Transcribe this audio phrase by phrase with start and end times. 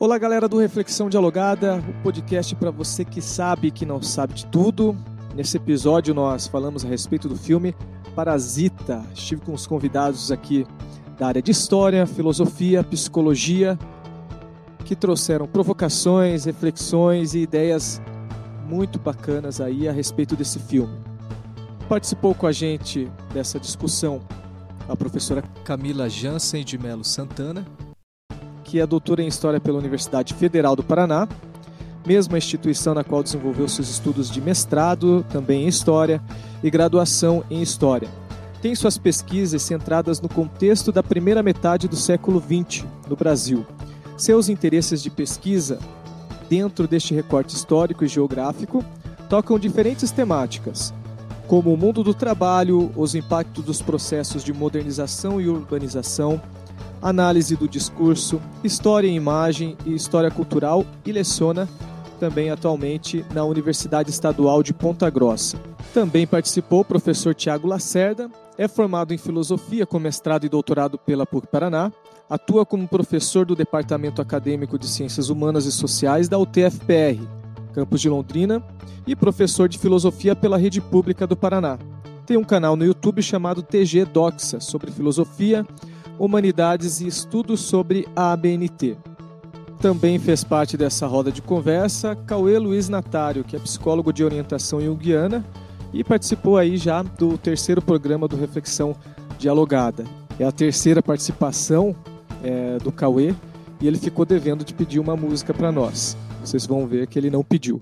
[0.00, 4.46] Olá, galera do Reflexão Dialogada, o podcast para você que sabe que não sabe de
[4.46, 4.96] tudo.
[5.34, 7.74] Nesse episódio, nós falamos a respeito do filme
[8.14, 9.04] Parasita.
[9.12, 10.64] Estive com os convidados aqui
[11.18, 13.76] da área de história, filosofia, psicologia,
[14.84, 18.00] que trouxeram provocações, reflexões e ideias
[18.68, 20.96] muito bacanas aí a respeito desse filme.
[21.88, 24.20] Participou com a gente dessa discussão
[24.88, 27.66] a professora Camila Jansen de Melo Santana,
[28.68, 31.26] que é doutora em História pela Universidade Federal do Paraná,
[32.06, 36.22] mesma instituição na qual desenvolveu seus estudos de mestrado, também em História,
[36.62, 38.08] e graduação em História.
[38.60, 43.64] Tem suas pesquisas centradas no contexto da primeira metade do século XX no Brasil.
[44.18, 45.78] Seus interesses de pesquisa,
[46.46, 48.84] dentro deste recorte histórico e geográfico,
[49.30, 50.92] tocam diferentes temáticas,
[51.46, 56.38] como o mundo do trabalho, os impactos dos processos de modernização e urbanização,
[57.00, 61.68] análise do discurso, história em imagem e história cultural e leciona
[62.18, 65.56] também atualmente na Universidade Estadual de Ponta Grossa.
[65.94, 71.24] Também participou o professor Tiago Lacerda, é formado em filosofia com mestrado e doutorado pela
[71.24, 71.92] PUC Paraná,
[72.28, 77.22] atua como professor do Departamento Acadêmico de Ciências Humanas e Sociais da UTFPR,
[77.72, 78.62] campus de Londrina,
[79.06, 81.78] e professor de filosofia pela Rede Pública do Paraná.
[82.26, 85.66] Tem um canal no YouTube chamado TG Doxa sobre filosofia,
[86.18, 88.96] Humanidades e Estudos sobre a ABNT.
[89.80, 94.80] Também fez parte dessa roda de conversa Cauê Luiz Natário, que é psicólogo de orientação
[94.80, 95.44] junguiana
[95.92, 98.96] e participou aí já do terceiro programa do Reflexão
[99.38, 100.04] Dialogada.
[100.38, 101.94] É a terceira participação
[102.42, 103.34] é, do Cauê
[103.80, 106.16] e ele ficou devendo de pedir uma música para nós.
[106.44, 107.80] Vocês vão ver que ele não pediu.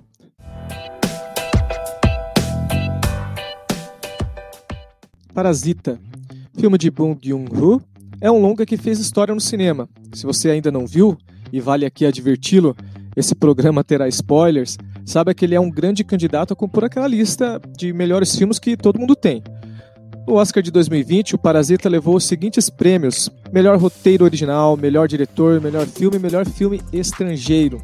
[5.33, 5.98] Parasita,
[6.59, 7.83] filme de Bong Joon-ho,
[8.20, 9.89] é um longa que fez história no cinema.
[10.12, 11.17] Se você ainda não viu,
[11.53, 12.77] e vale aqui adverti-lo,
[13.17, 17.60] esse programa terá spoilers, saiba que ele é um grande candidato a compor aquela lista
[17.76, 19.43] de melhores filmes que todo mundo tem.
[20.26, 25.60] No Oscar de 2020, o Parasita levou os seguintes prêmios: melhor roteiro original, melhor diretor,
[25.60, 27.81] melhor filme melhor filme estrangeiro.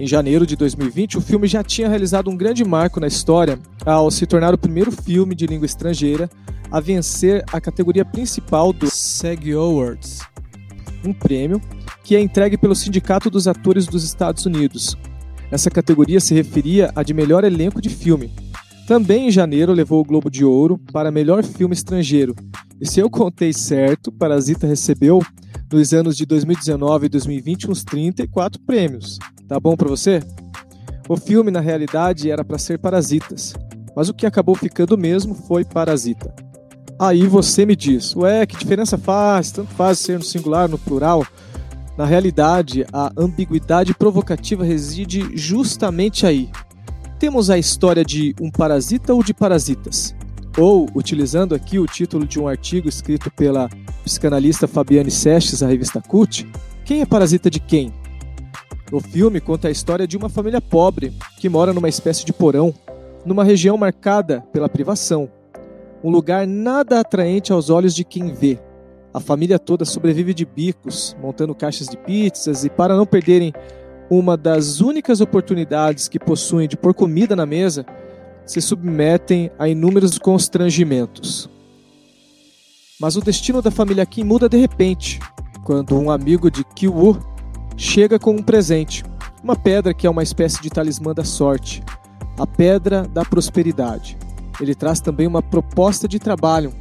[0.00, 4.12] Em janeiro de 2020, o filme já tinha realizado um grande marco na história ao
[4.12, 6.30] se tornar o primeiro filme de língua estrangeira
[6.70, 10.20] a vencer a categoria principal do SAG Awards,
[11.04, 11.60] um prêmio
[12.04, 14.96] que é entregue pelo Sindicato dos Atores dos Estados Unidos.
[15.50, 18.30] Essa categoria se referia a de melhor elenco de filme.
[18.86, 22.36] Também em janeiro levou o Globo de Ouro para melhor filme estrangeiro.
[22.80, 25.20] E se eu contei certo, Parasita recebeu
[25.72, 29.18] nos anos de 2019 e 2020 uns 34 prêmios.
[29.48, 30.22] Tá bom para você?
[31.08, 33.54] O filme na realidade era para ser Parasitas,
[33.96, 36.34] mas o que acabou ficando mesmo foi Parasita.
[36.98, 39.50] Aí você me diz, ué, que diferença faz?
[39.50, 41.26] Tanto faz ser no singular, no plural.
[41.96, 46.50] Na realidade, a ambiguidade provocativa reside justamente aí.
[47.18, 50.14] Temos a história de um parasita ou de parasitas?
[50.58, 53.70] Ou, utilizando aqui o título de um artigo escrito pela
[54.04, 56.46] psicanalista Fabiane Sestes, à revista Cult,
[56.84, 57.92] quem é parasita de quem?
[58.90, 62.72] O filme conta a história de uma família pobre que mora numa espécie de porão,
[63.24, 65.30] numa região marcada pela privação,
[66.02, 68.58] um lugar nada atraente aos olhos de quem vê.
[69.12, 73.52] A família toda sobrevive de bicos, montando caixas de pizzas e para não perderem
[74.08, 77.84] uma das únicas oportunidades que possuem de pôr comida na mesa,
[78.46, 81.50] se submetem a inúmeros constrangimentos.
[82.98, 85.20] Mas o destino da família Kim muda de repente,
[85.62, 87.18] quando um amigo de Kiwoo
[87.78, 89.04] chega com um presente,
[89.42, 91.80] uma pedra que é uma espécie de talismã da sorte,
[92.36, 94.18] a pedra da prosperidade.
[94.60, 96.74] Ele traz também uma proposta de trabalho,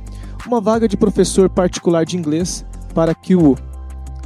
[0.47, 2.65] uma vaga de professor particular de inglês
[2.95, 3.55] para Kiwu,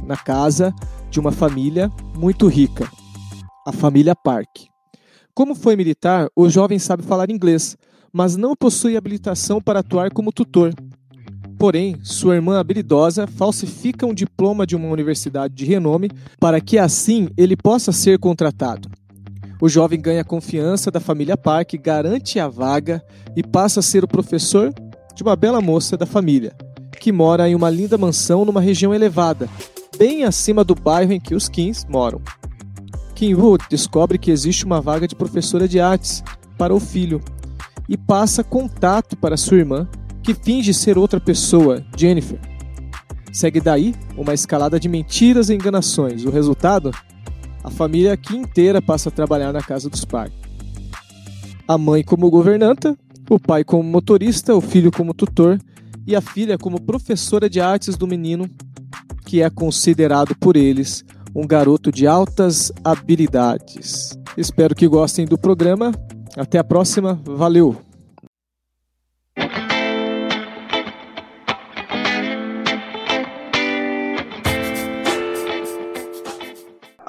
[0.02, 0.74] na casa
[1.10, 2.90] de uma família muito rica,
[3.66, 4.48] a família Park.
[5.34, 7.76] Como foi militar, o jovem sabe falar inglês,
[8.10, 10.72] mas não possui habilitação para atuar como tutor.
[11.62, 16.10] Porém, sua irmã habilidosa falsifica um diploma de uma universidade de renome
[16.40, 18.90] para que assim ele possa ser contratado.
[19.60, 23.00] O jovem ganha a confiança da família Park, garante a vaga
[23.36, 24.74] e passa a ser o professor
[25.14, 26.52] de uma bela moça da família,
[26.98, 29.48] que mora em uma linda mansão numa região elevada,
[29.96, 32.20] bem acima do bairro em que os Kins moram.
[33.14, 36.24] Kim Woo descobre que existe uma vaga de professora de artes
[36.58, 37.20] para o filho
[37.88, 39.88] e passa contato para sua irmã,
[40.22, 42.38] que finge ser outra pessoa, Jennifer.
[43.32, 46.24] Segue daí uma escalada de mentiras e enganações.
[46.24, 46.90] O resultado?
[47.64, 50.32] A família aqui inteira passa a trabalhar na casa dos pais.
[51.66, 52.96] A mãe como governanta,
[53.30, 55.58] o pai como motorista, o filho como tutor
[56.06, 58.50] e a filha como professora de artes do menino,
[59.24, 61.04] que é considerado por eles
[61.34, 64.18] um garoto de altas habilidades.
[64.36, 65.92] Espero que gostem do programa.
[66.36, 67.20] Até a próxima.
[67.24, 67.91] Valeu!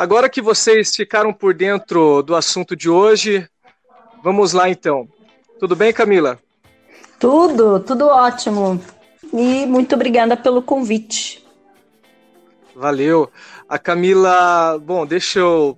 [0.03, 3.47] Agora que vocês ficaram por dentro do assunto de hoje,
[4.21, 5.07] vamos lá então.
[5.57, 6.37] Tudo bem, Camila?
[7.17, 8.83] Tudo, tudo ótimo.
[9.31, 11.41] E muito obrigada pelo convite.
[12.75, 13.31] Valeu.
[13.69, 15.77] A Camila, bom, deixa eu.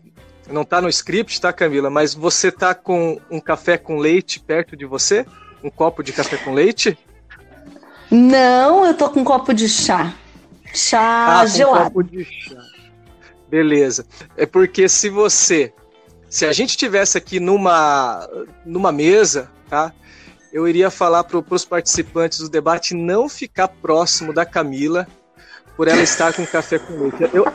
[0.52, 1.92] Não tá no script, tá, Camila?
[1.92, 5.24] Mas você tá com um café com leite perto de você?
[5.64, 6.98] Um copo de café com leite?
[8.10, 10.16] Não, eu tô com um copo de chá.
[10.74, 11.80] Chá ah, gelado.
[11.80, 12.65] Um copo de chá.
[13.48, 14.06] Beleza.
[14.36, 15.74] É porque se você.
[16.30, 18.28] Se a gente tivesse aqui numa,
[18.66, 19.94] numa mesa, tá?
[20.52, 25.08] Eu iria falar para os participantes do debate não ficar próximo da Camila
[25.76, 27.24] por ela estar com café com leite.
[27.34, 27.46] Eu,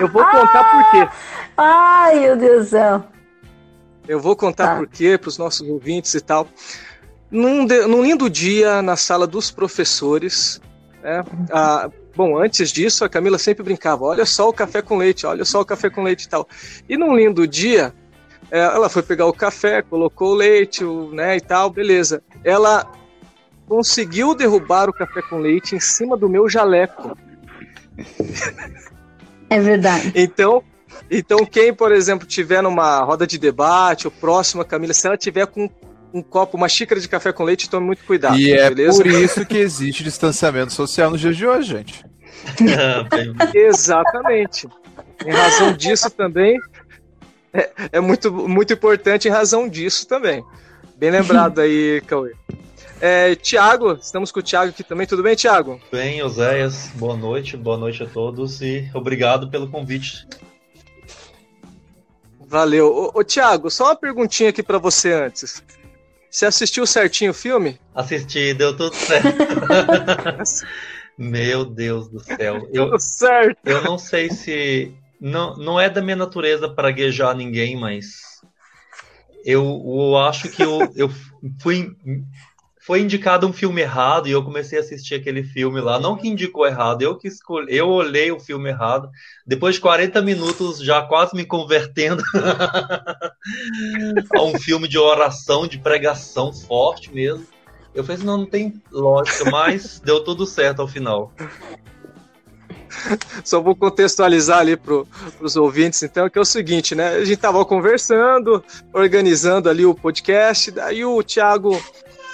[0.00, 1.08] eu vou contar por quê.
[1.56, 3.04] Ai, meu Deus do céu.
[4.08, 4.76] Eu vou contar tá.
[4.76, 6.48] por quê para os nossos ouvintes e tal.
[7.30, 10.60] Num, de, num lindo dia na sala dos professores,
[11.02, 15.26] né, a, Bom, antes disso, a Camila sempre brincava: olha só o café com leite,
[15.26, 16.46] olha só o café com leite e tal.
[16.88, 17.94] E num lindo dia,
[18.50, 22.22] é, ela foi pegar o café, colocou o leite, né, e tal, beleza.
[22.44, 22.86] Ela
[23.66, 27.16] conseguiu derrubar o café com leite em cima do meu jaleco.
[29.48, 30.12] É verdade.
[30.14, 30.62] então,
[31.10, 35.46] então quem, por exemplo, tiver numa roda de debate, ou próxima, Camila, se ela tiver
[35.46, 35.70] com
[36.12, 38.38] um copo, uma xícara de café com leite, tome muito cuidado.
[38.38, 39.02] E é beleza?
[39.02, 42.04] por isso que existe distanciamento social nos dias de hoje, gente.
[43.54, 44.68] Exatamente.
[45.24, 46.58] Em razão disso também,
[47.52, 50.44] é, é, muito, muito importante em razão disso também.
[50.96, 52.32] Bem lembrado aí, Cauê.
[53.00, 55.06] É, Tiago, estamos com o Tiago aqui também.
[55.06, 55.80] Tudo bem, Tiago?
[55.90, 56.90] Bem, Oséias.
[56.94, 60.26] Boa noite, boa noite a todos e obrigado pelo convite.
[62.46, 62.94] Valeu.
[62.94, 65.62] Ô, ô Tiago, só uma perguntinha aqui para você antes.
[66.32, 67.78] Você assistiu certinho o filme?
[67.94, 69.36] Assisti, deu tudo certo.
[71.18, 72.66] Meu Deus do céu.
[72.72, 73.58] Eu, tudo certo.
[73.66, 74.94] Eu não sei se.
[75.20, 78.40] Não, não é da minha natureza praguejar ninguém, mas.
[79.44, 81.10] Eu, eu acho que eu, eu
[81.60, 81.94] fui
[82.84, 86.00] foi indicado um filme errado e eu comecei a assistir aquele filme lá.
[86.00, 89.08] Não que indicou errado, eu que escolhi, eu olhei o filme errado.
[89.46, 92.24] Depois de 40 minutos, já quase me convertendo
[94.34, 97.46] a um filme de oração, de pregação forte mesmo.
[97.94, 101.32] Eu falei assim, não, não tem lógica, mas deu tudo certo ao final.
[103.44, 105.04] Só vou contextualizar ali para
[105.40, 107.10] os ouvintes, então, que é o seguinte, né?
[107.10, 108.62] A gente tava conversando,
[108.92, 111.80] organizando ali o podcast, daí o Thiago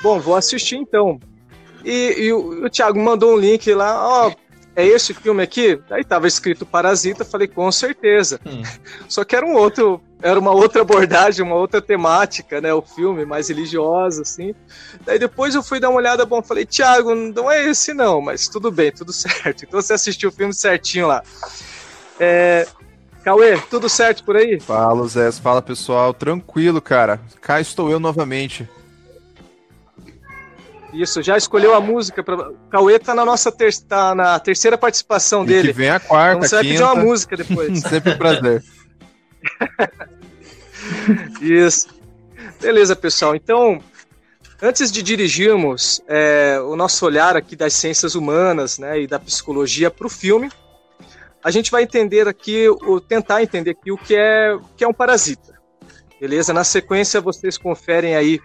[0.02, 1.20] Bom, vou assistir então.
[1.84, 4.32] E, e o, o Thiago mandou um link lá, ó,
[4.78, 5.80] é esse filme aqui?
[5.90, 8.40] Aí tava escrito Parasita, falei, com certeza.
[8.46, 8.62] Hum.
[9.08, 12.72] Só que era um outro, era uma outra abordagem, uma outra temática, né?
[12.72, 14.54] O filme, mais religioso, assim.
[15.04, 18.46] Daí depois eu fui dar uma olhada, bom, falei, Thiago, não é esse não, mas
[18.46, 19.64] tudo bem, tudo certo.
[19.64, 21.24] Então você assistiu o filme certinho lá.
[22.20, 22.66] É,
[23.24, 24.60] Cauê, tudo certo por aí?
[24.60, 27.20] Fala, Zé, fala pessoal, tranquilo, cara.
[27.40, 28.68] Cá estou eu novamente.
[30.92, 33.74] Isso, já escolheu a música para Cauê tá na nossa ter...
[33.76, 35.68] tá na terceira participação dele.
[35.68, 37.80] E que vem a quarta, então você vai pedir uma música depois.
[37.84, 38.64] Sempre um prazer.
[41.40, 41.88] Isso.
[42.60, 43.34] Beleza, pessoal.
[43.34, 43.82] Então,
[44.62, 49.90] antes de dirigirmos é, o nosso olhar aqui das ciências humanas né, e da psicologia
[49.90, 50.50] para o filme,
[51.44, 54.88] a gente vai entender aqui, o, tentar entender aqui o que é, o que é
[54.88, 55.58] um parasita.
[56.20, 56.52] Beleza?
[56.52, 58.40] Na sequência, vocês conferem aí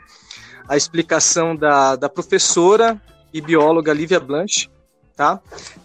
[0.68, 3.00] a explicação da, da professora
[3.34, 4.70] e bióloga Lívia Blanche,
[5.16, 5.40] tá?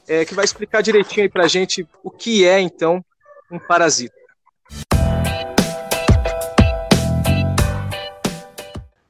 [0.06, 3.04] É, que vai explicar direitinho aí para a gente o que é, então,
[3.50, 4.16] um parasita.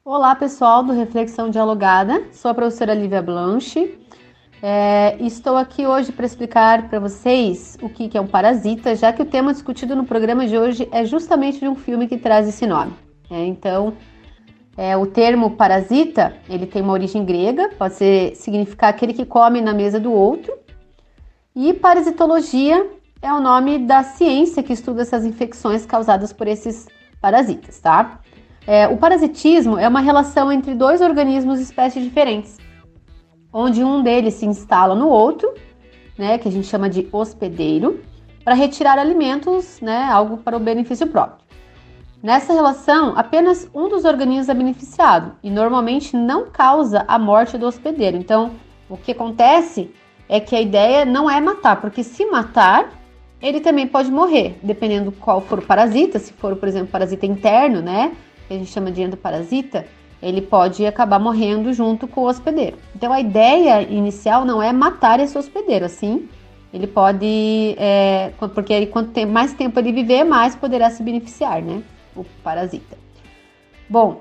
[0.04, 2.24] Olá, pessoal do Reflexão Dialogada.
[2.32, 3.98] Sou a professora Lívia Blanche.
[4.62, 9.12] É, estou aqui hoje para explicar para vocês o que, que é um parasita, já
[9.12, 12.48] que o tema discutido no programa de hoje é justamente de um filme que traz
[12.48, 12.92] esse nome.
[13.30, 13.94] É, então,
[14.78, 19.60] é, o termo parasita, ele tem uma origem grega, pode ser, significar aquele que come
[19.60, 20.56] na mesa do outro.
[21.52, 22.88] E parasitologia
[23.20, 26.86] é o nome da ciência que estuda essas infecções causadas por esses
[27.20, 28.20] parasitas, tá?
[28.64, 32.56] É, o parasitismo é uma relação entre dois organismos espécies diferentes,
[33.52, 35.52] onde um deles se instala no outro,
[36.16, 38.00] né, que a gente chama de hospedeiro,
[38.44, 41.47] para retirar alimentos, né, algo para o benefício próprio.
[42.20, 47.64] Nessa relação, apenas um dos organismos é beneficiado e normalmente não causa a morte do
[47.64, 48.16] hospedeiro.
[48.16, 48.50] Então,
[48.90, 49.90] o que acontece
[50.28, 52.90] é que a ideia não é matar, porque se matar,
[53.40, 56.18] ele também pode morrer, dependendo qual for o parasita.
[56.18, 58.10] Se for, por exemplo, parasita interno, né?
[58.48, 59.86] Que a gente chama de endoparasita,
[60.20, 62.78] ele pode acabar morrendo junto com o hospedeiro.
[62.96, 66.28] Então a ideia inicial não é matar esse hospedeiro, assim.
[66.74, 71.80] Ele pode, é, porque quanto mais tempo ele viver, mais poderá se beneficiar, né?
[72.18, 72.98] O parasita.
[73.88, 74.20] Bom,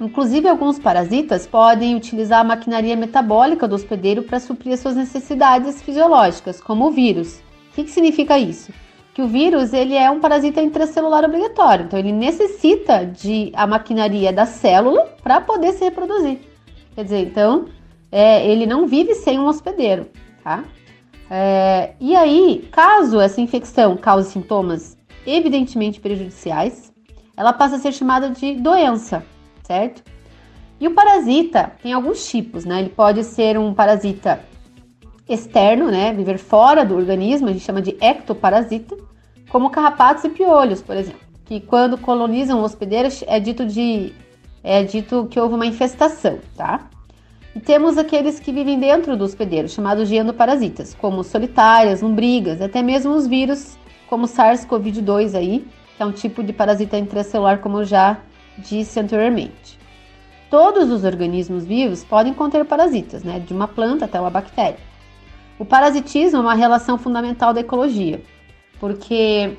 [0.00, 5.82] inclusive alguns parasitas podem utilizar a maquinaria metabólica do hospedeiro para suprir as suas necessidades
[5.82, 7.40] fisiológicas, como o vírus.
[7.70, 8.72] O que, que significa isso?
[9.12, 14.32] Que o vírus ele é um parasita intracelular obrigatório, então ele necessita de a maquinaria
[14.32, 16.40] da célula para poder se reproduzir.
[16.94, 17.66] Quer dizer, então
[18.12, 20.06] é, ele não vive sem um hospedeiro,
[20.44, 20.64] tá?
[21.28, 26.85] É, e aí, caso essa infecção cause sintomas evidentemente prejudiciais,
[27.36, 29.24] ela passa a ser chamada de doença,
[29.62, 30.02] certo?
[30.80, 32.80] E o parasita tem alguns tipos, né?
[32.80, 34.40] Ele pode ser um parasita
[35.28, 36.12] externo, né?
[36.12, 38.96] Viver fora do organismo, a gente chama de ectoparasita,
[39.48, 44.12] como carrapatos e piolhos, por exemplo, que quando colonizam hospedeiros é dito de
[44.62, 46.88] é dito que houve uma infestação, tá?
[47.54, 52.82] E temos aqueles que vivem dentro do hospedeiro, chamados de endoparasitas, como solitárias, lombrigas, até
[52.82, 53.78] mesmo os vírus,
[54.08, 55.66] como SARS-CoV-2 aí,
[55.96, 58.18] que é um tipo de parasita intracelular, como eu já
[58.58, 59.78] disse anteriormente.
[60.50, 64.78] Todos os organismos vivos podem conter parasitas, né, de uma planta até uma bactéria.
[65.58, 68.22] O parasitismo é uma relação fundamental da ecologia,
[68.78, 69.56] porque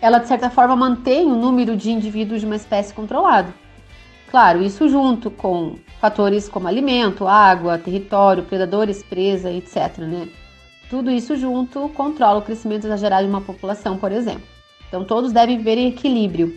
[0.00, 3.52] ela, de certa forma, mantém o número de indivíduos de uma espécie controlado.
[4.30, 9.98] Claro, isso junto com fatores como alimento, água, território, predadores, presa, etc.
[9.98, 10.28] Né?
[10.88, 14.55] Tudo isso junto controla o crescimento exagerado de uma população, por exemplo.
[14.88, 16.54] Então, todos devem viver em equilíbrio.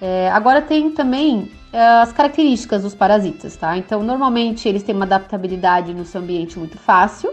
[0.00, 3.76] É, agora, tem também é, as características dos parasitas, tá?
[3.76, 7.32] Então, normalmente, eles têm uma adaptabilidade no seu ambiente muito fácil.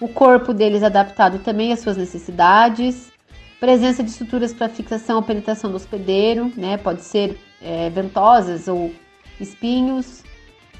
[0.00, 3.10] O corpo deles adaptado também às suas necessidades.
[3.58, 6.76] Presença de estruturas para fixação ou penetração do hospedeiro, né?
[6.76, 8.92] Pode ser é, ventosas ou
[9.40, 10.22] espinhos.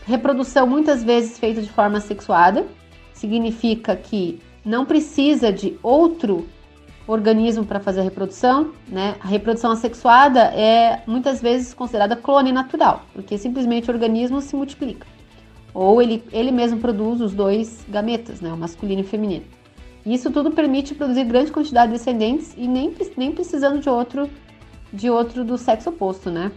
[0.06, 2.66] Reprodução muitas vezes feita de forma sexuada,
[3.12, 6.48] significa que não precisa de outro
[7.08, 9.16] organismo para fazer a reprodução, né?
[9.20, 15.06] A reprodução assexuada é muitas vezes considerada clone natural, porque simplesmente o organismo se multiplica.
[15.72, 18.52] Ou ele, ele mesmo produz os dois gametas, né?
[18.52, 19.44] O masculino e o feminino.
[20.04, 24.28] Isso tudo permite produzir grande quantidade de descendentes e nem, nem precisando de outro
[24.92, 26.50] de outro do sexo oposto, né?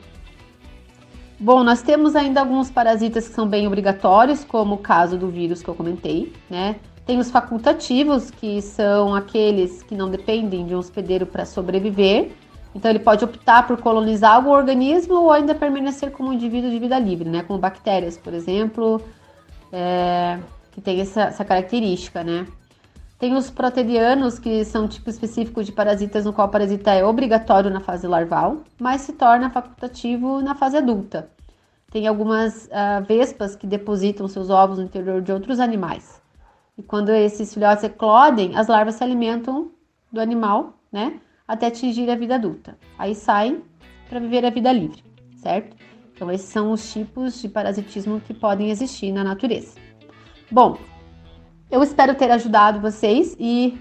[1.43, 5.63] Bom, nós temos ainda alguns parasitas que são bem obrigatórios, como o caso do vírus
[5.63, 6.75] que eu comentei, né?
[7.03, 12.33] Tem os facultativos, que são aqueles que não dependem de um hospedeiro para sobreviver.
[12.75, 16.99] Então, ele pode optar por colonizar algum organismo ou ainda permanecer como indivíduo de vida
[16.99, 17.41] livre, né?
[17.41, 19.01] Como bactérias, por exemplo,
[19.73, 20.37] é,
[20.71, 22.45] que tem essa, essa característica, né?
[23.21, 27.69] Tem os protedianos, que são tipo específico de parasitas, no qual o parasita é obrigatório
[27.69, 31.29] na fase larval, mas se torna facultativo na fase adulta.
[31.91, 36.19] Tem algumas uh, vespas que depositam seus ovos no interior de outros animais.
[36.75, 39.69] E quando esses filhotes eclodem, as larvas se alimentam
[40.11, 41.19] do animal, né?
[41.47, 42.75] Até atingir a vida adulta.
[42.97, 43.61] Aí saem
[44.09, 45.03] para viver a vida livre,
[45.35, 45.77] certo?
[46.15, 49.75] Então, esses são os tipos de parasitismo que podem existir na natureza.
[50.49, 50.75] Bom,
[51.71, 53.79] eu espero ter ajudado vocês e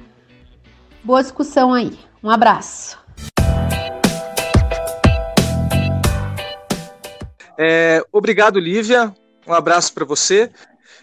[1.03, 1.99] boa discussão aí.
[2.23, 2.97] Um abraço.
[7.59, 9.13] É, obrigado, Lívia.
[9.47, 10.51] Um abraço para você.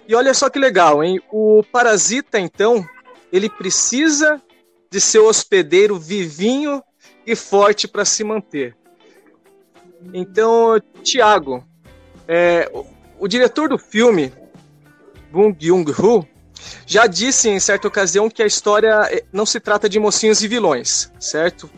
[0.08, 1.22] E olha só que legal, hein?
[1.30, 2.88] O parasita, então,
[3.32, 4.42] ele precisa
[4.90, 6.82] de seu hospedeiro vivinho
[7.26, 8.76] e forte para se manter.
[10.14, 11.66] Então, Tiago,
[12.26, 12.86] é, o,
[13.20, 14.32] o, diretor do filme,
[15.30, 16.26] Bong Joon-ho,
[16.86, 20.48] já disse em certa ocasião que a história eh, não se trata de mocinhos e
[20.48, 21.70] vilões, certo?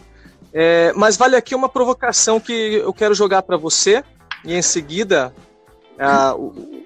[0.54, 4.04] É, mas vale aqui uma provocação que eu quero jogar para você
[4.44, 5.34] e em seguida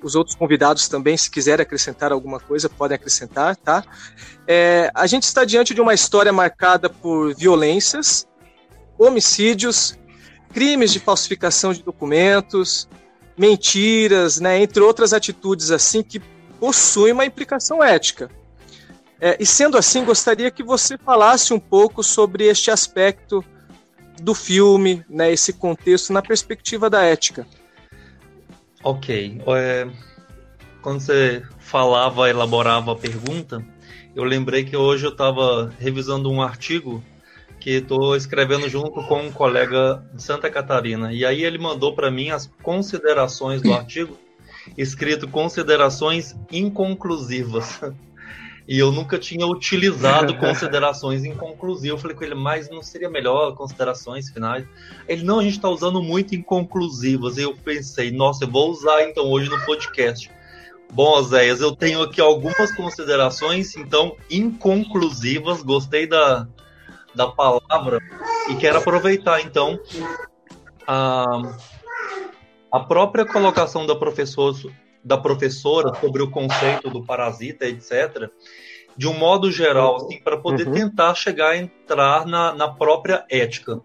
[0.01, 3.83] os outros convidados também, se quiserem acrescentar alguma coisa, podem acrescentar, tá?
[4.47, 8.27] É, a gente está diante de uma história marcada por violências,
[8.97, 9.97] homicídios,
[10.51, 12.89] crimes de falsificação de documentos,
[13.37, 16.19] mentiras, né, entre outras atitudes assim que
[16.63, 18.29] possui uma implicação ética.
[19.19, 23.43] É, e sendo assim, gostaria que você falasse um pouco sobre este aspecto
[24.21, 27.45] do filme, né, esse contexto na perspectiva da ética.
[28.81, 29.41] Ok.
[29.45, 29.89] É,
[30.81, 33.61] quando você falava, elaborava a pergunta,
[34.15, 37.03] eu lembrei que hoje eu estava revisando um artigo
[37.59, 41.11] que estou escrevendo junto com um colega de Santa Catarina.
[41.11, 44.17] E aí ele mandou para mim as considerações do artigo
[44.77, 47.81] escrito considerações inconclusivas.
[48.67, 51.89] E eu nunca tinha utilizado considerações inconclusivas.
[51.89, 54.65] Eu falei com ele, mas não seria melhor considerações finais?
[55.07, 57.37] Ele, não, a gente está usando muito inconclusivas.
[57.37, 60.31] E eu pensei, nossa, eu vou usar então hoje no podcast.
[60.91, 65.63] Bom, Zéias, eu tenho aqui algumas considerações, então, inconclusivas.
[65.63, 66.47] Gostei da,
[67.15, 67.99] da palavra
[68.49, 69.79] e quero aproveitar, então,
[70.87, 71.57] a,
[72.73, 74.57] a própria colocação da professora,
[75.05, 78.31] da professora sobre o conceito do parasita, etc.,
[78.97, 80.73] de um modo geral, assim, para poder uhum.
[80.73, 83.79] tentar chegar a entrar na, na própria ética.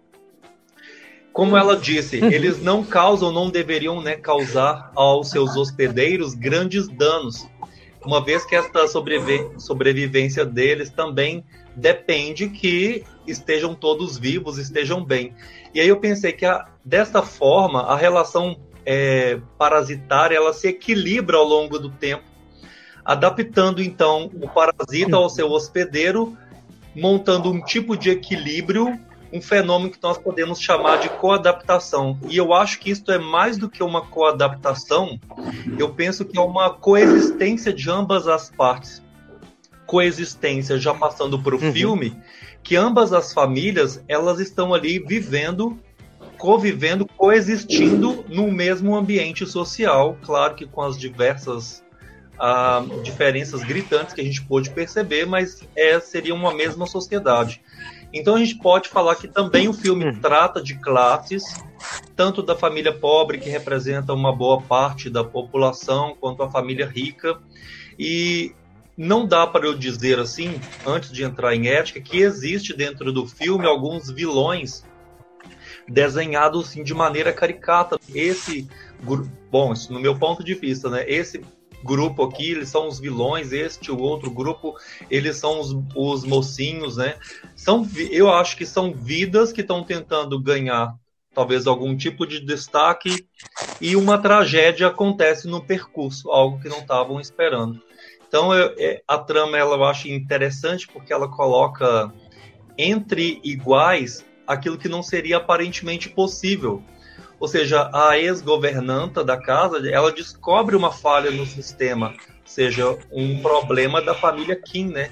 [1.31, 2.31] Como ela disse, uhum.
[2.31, 7.47] eles não causam, não deveriam né, causar aos seus hospedeiros grandes danos,
[8.03, 11.43] uma vez que esta sobrevi sobrevivência deles também
[11.75, 15.35] depende que estejam todos vivos, estejam bem.
[15.75, 18.57] E aí eu pensei que a, desta forma a relação
[18.91, 22.23] é, parasitária ela se equilibra ao longo do tempo,
[23.05, 26.35] adaptando então o parasita ao seu hospedeiro,
[26.95, 28.99] montando um tipo de equilíbrio,
[29.31, 32.17] um fenômeno que nós podemos chamar de coadaptação.
[32.27, 35.19] E eu acho que isto é mais do que uma coadaptação,
[35.77, 39.03] eu penso que é uma coexistência de ambas as partes.
[39.85, 41.71] Coexistência, já passando para o uhum.
[41.71, 42.17] filme,
[42.63, 45.79] que ambas as famílias elas estão ali vivendo
[46.39, 51.83] convivendo, coexistindo no mesmo ambiente social, claro que com as diversas
[52.39, 57.61] uh, diferenças gritantes que a gente pôde perceber, mas é, seria uma mesma sociedade.
[58.13, 60.19] Então a gente pode falar que também o filme hum.
[60.19, 61.43] trata de classes,
[62.15, 67.37] tanto da família pobre, que representa uma boa parte da população, quanto a família rica.
[67.99, 68.53] E
[68.97, 73.27] não dá para eu dizer assim, antes de entrar em ética, que existe dentro do
[73.27, 74.83] filme alguns vilões
[75.89, 77.99] desenhado assim, de maneira caricata.
[78.13, 78.67] Esse,
[79.49, 81.03] bom, isso no meu ponto de vista, né?
[81.07, 81.41] Esse
[81.83, 84.75] grupo aqui, eles são os vilões, este, o outro grupo,
[85.09, 87.15] eles são os, os mocinhos, né?
[87.55, 90.93] São, eu acho que são vidas que estão tentando ganhar
[91.33, 93.25] talvez algum tipo de destaque
[93.79, 97.81] e uma tragédia acontece no percurso, algo que não estavam esperando.
[98.27, 102.13] Então eu, é, a trama ela eu acho interessante porque ela coloca
[102.77, 106.81] entre iguais aquilo que não seria aparentemente possível.
[107.39, 114.01] Ou seja, a ex-governanta da casa, ela descobre uma falha no sistema, seja um problema
[114.01, 115.11] da família Kim, né?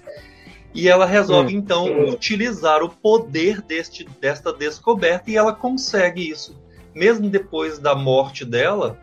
[0.74, 1.60] E ela resolve hum.
[1.60, 6.60] então utilizar o poder deste, desta descoberta e ela consegue isso.
[6.94, 9.00] Mesmo depois da morte dela,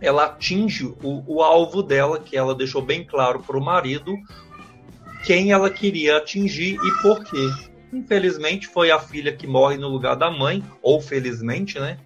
[0.00, 4.16] ela atinge o, o alvo dela, que ela deixou bem claro para o marido,
[5.24, 7.69] quem ela queria atingir e por quê.
[7.92, 11.98] Infelizmente, foi a filha que morre no lugar da mãe, ou felizmente, né?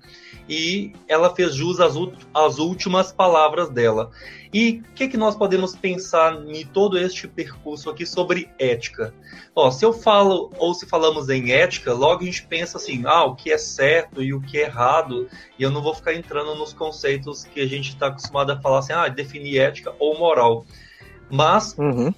[0.49, 1.95] E ela fez jus às,
[2.35, 4.11] às últimas palavras dela.
[4.53, 9.15] E o que, que nós podemos pensar em todo este percurso aqui sobre ética?
[9.55, 13.25] Ó, se eu falo, ou se falamos em ética, logo a gente pensa assim, ah,
[13.25, 16.55] o que é certo e o que é errado, e eu não vou ficar entrando
[16.55, 20.67] nos conceitos que a gente está acostumado a falar assim, ah, definir ética ou moral.
[21.31, 22.13] Mas, uhum.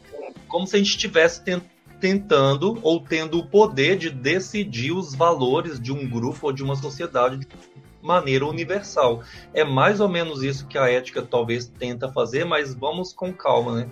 [0.49, 5.81] como se a gente estivesse tentando tentando ou tendo o poder de decidir os valores
[5.81, 7.49] de um grupo ou de uma sociedade de
[8.03, 9.23] maneira universal.
[9.53, 13.81] É mais ou menos isso que a ética talvez tenta fazer, mas vamos com calma,
[13.81, 13.91] né?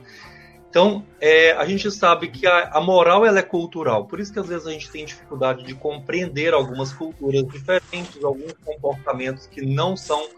[0.75, 4.41] Então, é, a gente sabe que a, a, moral ela é cultural, por isso que
[4.41, 9.97] às vezes a gente tem dificuldade de compreender algumas culturas diferentes, alguns comportamentos que não
[9.97, 10.29] são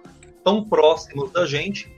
[0.45, 1.91] tão próximos da gente,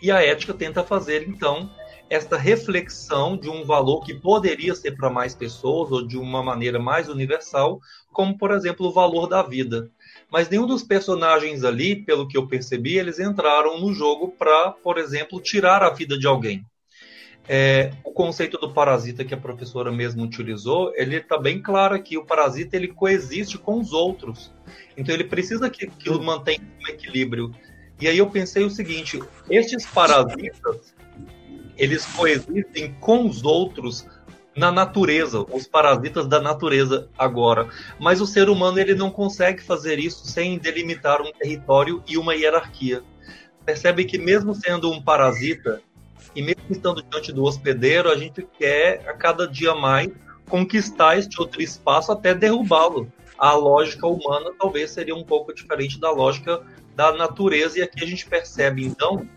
[0.00, 1.68] e a ética tenta fazer, então,
[2.08, 6.78] esta reflexão de um valor que poderia ser para mais pessoas ou de uma maneira
[6.78, 7.80] mais universal,
[8.12, 9.90] como por exemplo o valor da vida.
[10.30, 14.98] Mas nenhum dos personagens ali, pelo que eu percebi, eles entraram no jogo para, por
[14.98, 16.64] exemplo, tirar a vida de alguém.
[17.46, 22.16] É, o conceito do parasita que a professora mesmo utilizou, ele está bem claro aqui.
[22.16, 24.50] O parasita ele coexiste com os outros,
[24.96, 27.52] então ele precisa que aquilo mantenha um equilíbrio.
[28.00, 30.93] E aí eu pensei o seguinte: estes parasitas
[31.76, 34.06] eles coexistem com os outros
[34.56, 37.68] na natureza, os parasitas da natureza agora.
[37.98, 42.34] Mas o ser humano ele não consegue fazer isso sem delimitar um território e uma
[42.34, 43.02] hierarquia.
[43.64, 45.80] Percebe que mesmo sendo um parasita
[46.34, 50.10] e mesmo estando diante do hospedeiro, a gente quer a cada dia mais
[50.48, 53.10] conquistar este outro espaço até derrubá-lo.
[53.38, 56.62] A lógica humana talvez seria um pouco diferente da lógica
[56.94, 59.28] da natureza e aqui a gente percebe então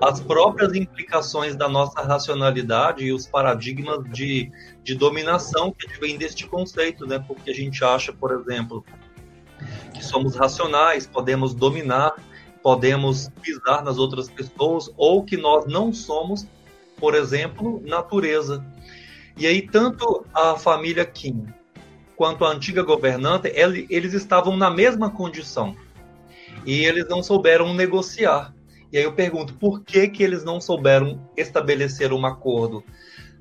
[0.00, 4.50] as próprias implicações da nossa racionalidade e os paradigmas de,
[4.82, 7.18] de dominação que vem deste conceito, né?
[7.18, 8.84] Porque a gente acha, por exemplo,
[9.92, 12.14] que somos racionais, podemos dominar,
[12.62, 16.46] podemos pisar nas outras pessoas, ou que nós não somos,
[16.98, 18.64] por exemplo, natureza.
[19.36, 21.46] E aí, tanto a família Kim
[22.16, 25.76] quanto a antiga governanta, eles estavam na mesma condição.
[26.64, 28.53] E eles não souberam negociar.
[28.94, 32.84] E aí eu pergunto, por que, que eles não souberam estabelecer um acordo?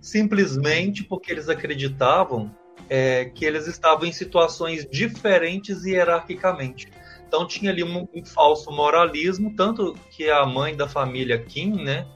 [0.01, 2.51] Simplesmente porque eles acreditavam
[2.89, 6.91] é, que eles estavam em situações diferentes hierarquicamente.
[7.27, 12.07] Então tinha ali um, um, falso moralismo, tanto que a mãe da família Kim, né,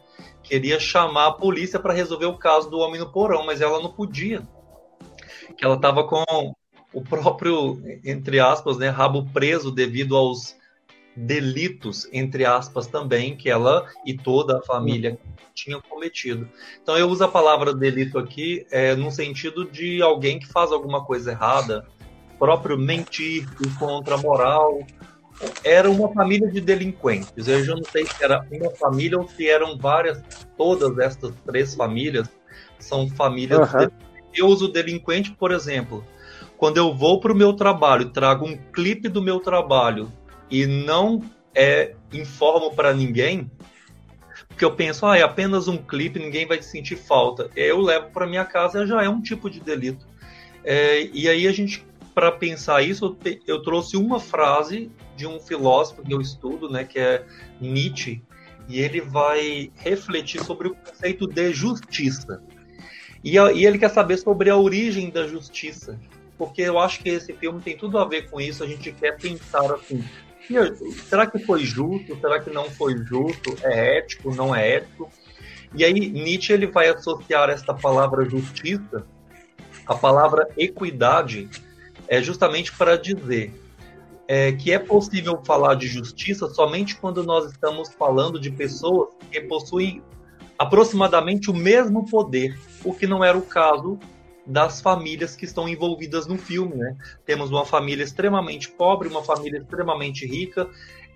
[0.42, 3.92] queria chamar a polícia para resolver o caso do homem no porão, mas ela não
[3.92, 4.42] podia.
[5.56, 6.24] Que ela estava com
[6.92, 10.58] o próprio, entre aspas, né, rabo preso devido aos
[11.18, 15.18] delitos, entre aspas, também, que ela e toda a família
[15.54, 16.48] tinham cometido.
[16.82, 21.04] Então eu uso a palavra delito aqui é, no sentido de alguém que faz alguma
[21.04, 21.88] coisa errada,
[22.38, 24.80] próprio mentir, ir contra a moral.
[25.64, 27.48] Era uma família de delinquentes.
[27.48, 30.22] Eu já não sei se era uma família ou se eram várias,
[30.56, 32.30] todas estas três famílias
[32.78, 33.74] são famílias.
[33.74, 33.90] Uhum.
[34.36, 36.06] Eu uso delinquente, por exemplo,
[36.58, 40.12] quando eu vou para o meu trabalho, trago um clipe do meu trabalho
[40.50, 41.22] e não
[41.54, 43.50] é, informo para ninguém,
[44.48, 47.50] porque eu penso, ah, é apenas um clipe, ninguém vai sentir falta.
[47.56, 50.06] Eu levo para minha casa, já é um tipo de delito.
[50.64, 55.40] É, e aí a gente, para pensar isso, eu, eu, trouxe uma frase de um
[55.40, 57.24] filósofo que eu estudo, né, que é
[57.62, 58.22] Nietzsche,
[58.68, 62.42] e ele vai refletir sobre o conceito de justiça.
[63.24, 66.00] E, e ele quer saber sobre a origem da justiça,
[66.38, 68.64] porque eu acho que esse filme tem tudo a ver com isso.
[68.64, 70.04] A gente quer pensar assim:
[71.10, 72.20] será que foi justo?
[72.20, 73.56] Será que não foi justo?
[73.64, 74.34] É ético?
[74.34, 75.10] Não é ético?
[75.76, 79.06] E aí Nietzsche ele vai associar esta palavra justiça
[79.86, 81.50] à palavra equidade,
[82.08, 83.54] é justamente para dizer
[84.28, 89.40] é, que é possível falar de justiça somente quando nós estamos falando de pessoas que
[89.42, 90.02] possuem
[90.60, 93.98] aproximadamente o mesmo poder, o que não era o caso
[94.48, 96.96] das famílias que estão envolvidas no filme, né?
[97.26, 100.70] Temos uma família extremamente pobre, uma família extremamente rica.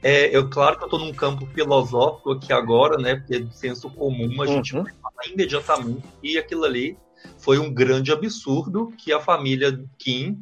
[0.04, 3.16] É, eu, claro que eu estou num campo filosófico aqui agora, né?
[3.16, 4.84] Porque de senso comum a gente uhum.
[4.84, 6.98] vai falar imediatamente e aquilo ali
[7.38, 10.42] foi um grande absurdo que a família Kim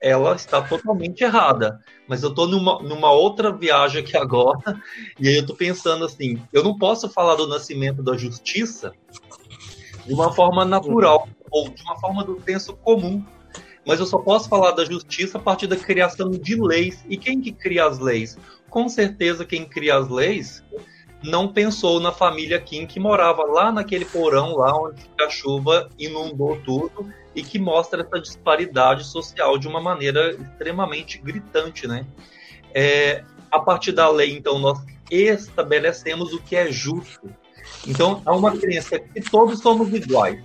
[0.00, 1.80] ela está totalmente errada.
[2.06, 4.80] Mas eu estou numa, numa outra viagem aqui agora,
[5.18, 8.92] e aí eu estou pensando assim: eu não posso falar do nascimento da justiça
[10.06, 13.24] de uma forma natural ou de uma forma do senso comum.
[13.86, 17.04] Mas eu só posso falar da justiça a partir da criação de leis.
[17.08, 18.36] E quem que cria as leis?
[18.68, 20.62] Com certeza quem cria as leis
[21.22, 26.60] não pensou na família Kim que morava lá naquele porão lá onde a chuva inundou
[26.64, 32.06] tudo e que mostra essa disparidade social de uma maneira extremamente gritante, né?
[32.74, 34.78] É, a partir da lei, então, nós
[35.10, 37.28] estabelecemos o que é justo.
[37.86, 40.42] Então, há uma crença que todos somos iguais.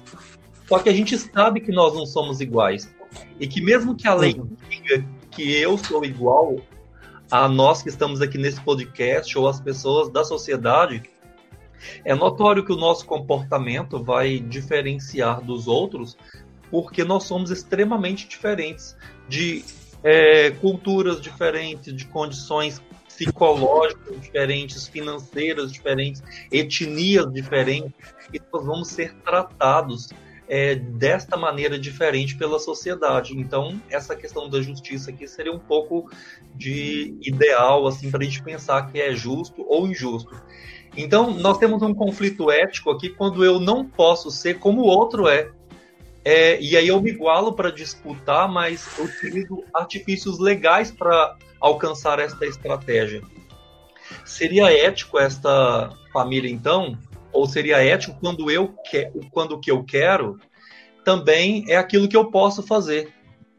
[0.67, 2.93] Só que a gente sabe que nós não somos iguais.
[3.39, 6.57] E que mesmo que a lei diga que eu sou igual
[7.29, 11.03] a nós que estamos aqui nesse podcast ou as pessoas da sociedade,
[12.05, 16.17] é notório que o nosso comportamento vai diferenciar dos outros
[16.71, 18.95] porque nós somos extremamente diferentes
[19.29, 19.63] de
[20.03, 27.93] é, culturas diferentes, de condições psicológicas diferentes, financeiras diferentes, etnias diferentes,
[28.33, 30.09] e nós vamos ser tratados
[30.47, 33.37] é, desta maneira diferente pela sociedade.
[33.37, 36.09] Então, essa questão da justiça aqui seria um pouco
[36.55, 40.35] de ideal, assim, para a gente pensar que é justo ou injusto.
[40.95, 45.27] Então, nós temos um conflito ético aqui quando eu não posso ser como o outro
[45.27, 45.49] é.
[46.23, 52.19] é e aí eu me igualo para disputar, mas eu utilizo artifícios legais para alcançar
[52.19, 53.21] esta estratégia.
[54.23, 56.97] Seria ético esta família, então,
[57.33, 60.39] ou seria ético quando eu que, quando o que eu quero
[61.03, 63.13] também é aquilo que eu posso fazer.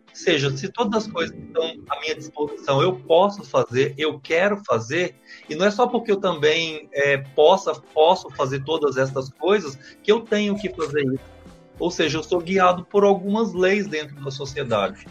[0.09, 4.63] Ou seja, se todas as coisas estão à minha disposição, eu posso fazer, eu quero
[4.65, 5.17] fazer,
[5.51, 10.13] e não é só porque eu também é, possa, posso fazer todas essas coisas que
[10.13, 11.35] eu tenho que fazer isso.
[11.81, 15.05] Ou seja, eu sou guiado por algumas leis dentro da sociedade.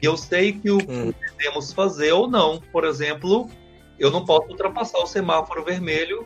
[0.00, 1.12] E eu sei que o hum.
[1.12, 2.60] que devemos fazer ou não.
[2.72, 3.50] Por exemplo,
[3.98, 6.24] eu não posso ultrapassar o semáforo vermelho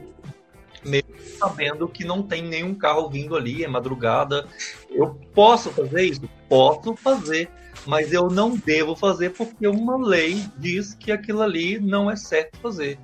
[0.84, 4.46] mesmo sabendo que não tem nenhum carro vindo ali, é madrugada.
[4.90, 6.22] Eu posso fazer isso?
[6.48, 7.48] Posso fazer,
[7.86, 12.58] mas eu não devo fazer porque uma lei diz que aquilo ali não é certo
[12.58, 12.98] fazer.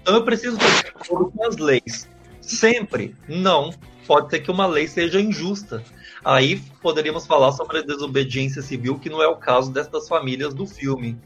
[0.00, 0.56] Então eu preciso
[0.94, 2.08] acordo com as leis.
[2.40, 3.14] Sempre?
[3.28, 3.72] Não.
[4.06, 5.84] Pode ser que uma lei seja injusta.
[6.24, 10.66] Aí poderíamos falar sobre a desobediência civil, que não é o caso destas famílias do
[10.66, 11.16] filme.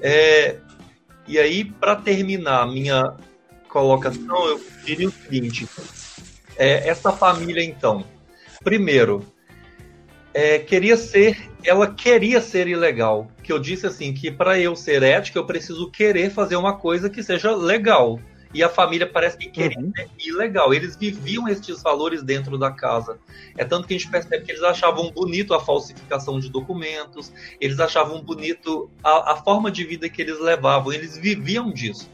[0.00, 0.58] É,
[1.26, 3.14] e aí, para terminar minha
[3.68, 5.68] colocação, eu diria o seguinte:
[6.56, 8.04] é, essa família, então,
[8.64, 9.24] primeiro,
[10.34, 13.30] é, queria ser, ela queria ser ilegal.
[13.42, 17.08] Que eu disse assim que para eu ser ética eu preciso querer fazer uma coisa
[17.08, 18.20] que seja legal.
[18.52, 19.92] E a família parece que queria uhum.
[19.94, 20.72] ser ilegal.
[20.72, 23.18] Eles viviam estes valores dentro da casa.
[23.56, 27.78] É tanto que a gente percebe que eles achavam bonito a falsificação de documentos, eles
[27.78, 32.08] achavam bonito a, a forma de vida que eles levavam, eles viviam disso.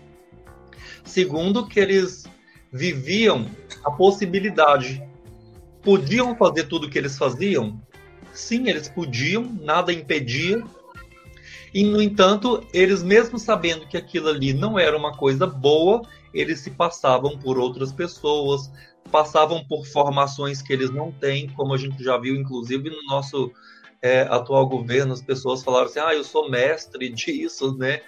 [1.04, 2.24] Segundo, que eles
[2.72, 3.46] viviam
[3.84, 5.02] a possibilidade.
[5.82, 7.80] Podiam fazer tudo o que eles faziam?
[8.32, 10.62] Sim, eles podiam, nada impedia.
[11.72, 16.60] E, no entanto, eles mesmo sabendo que aquilo ali não era uma coisa boa, eles
[16.60, 18.70] se passavam por outras pessoas,
[19.10, 23.52] passavam por formações que eles não têm, como a gente já viu, inclusive, no nosso
[24.02, 28.00] é, atual governo, as pessoas falaram assim, ah, eu sou mestre disso, né?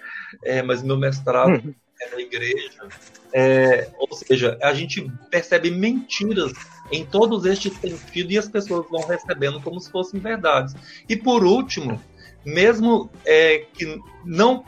[0.43, 1.73] É, mas meu mestrado uhum.
[2.01, 2.87] É na igreja.
[3.33, 6.53] É, ou seja, a gente percebe mentiras
[6.91, 10.75] em todos estes sentidos e as pessoas vão recebendo como se fossem verdades.
[11.07, 12.01] E por último,
[12.45, 14.63] mesmo é, que não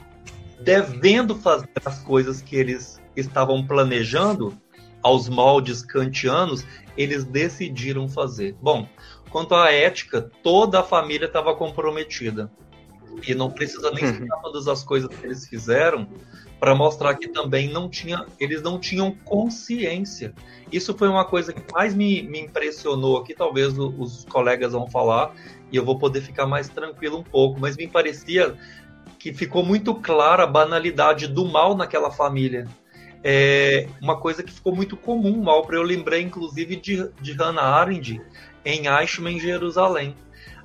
[0.59, 4.55] devendo fazer as coisas que eles estavam planejando
[5.01, 6.65] aos moldes kantianos,
[6.97, 8.55] eles decidiram fazer.
[8.61, 8.87] Bom,
[9.29, 12.51] quanto à ética, toda a família estava comprometida.
[13.25, 16.07] E não precisa nem citar todas as coisas que eles fizeram,
[16.59, 20.33] para mostrar que também não tinha, eles não tinham consciência.
[20.71, 25.33] Isso foi uma coisa que mais me, me impressionou aqui, talvez os colegas vão falar,
[25.71, 28.55] e eu vou poder ficar mais tranquilo um pouco, mas me parecia
[29.17, 32.67] que ficou muito clara a banalidade do mal naquela família.
[33.23, 37.61] É uma coisa que ficou muito comum, mal para eu lembrei inclusive de, de Hannah
[37.61, 38.21] Arendt
[38.63, 40.15] em Eichmann Jerusalém.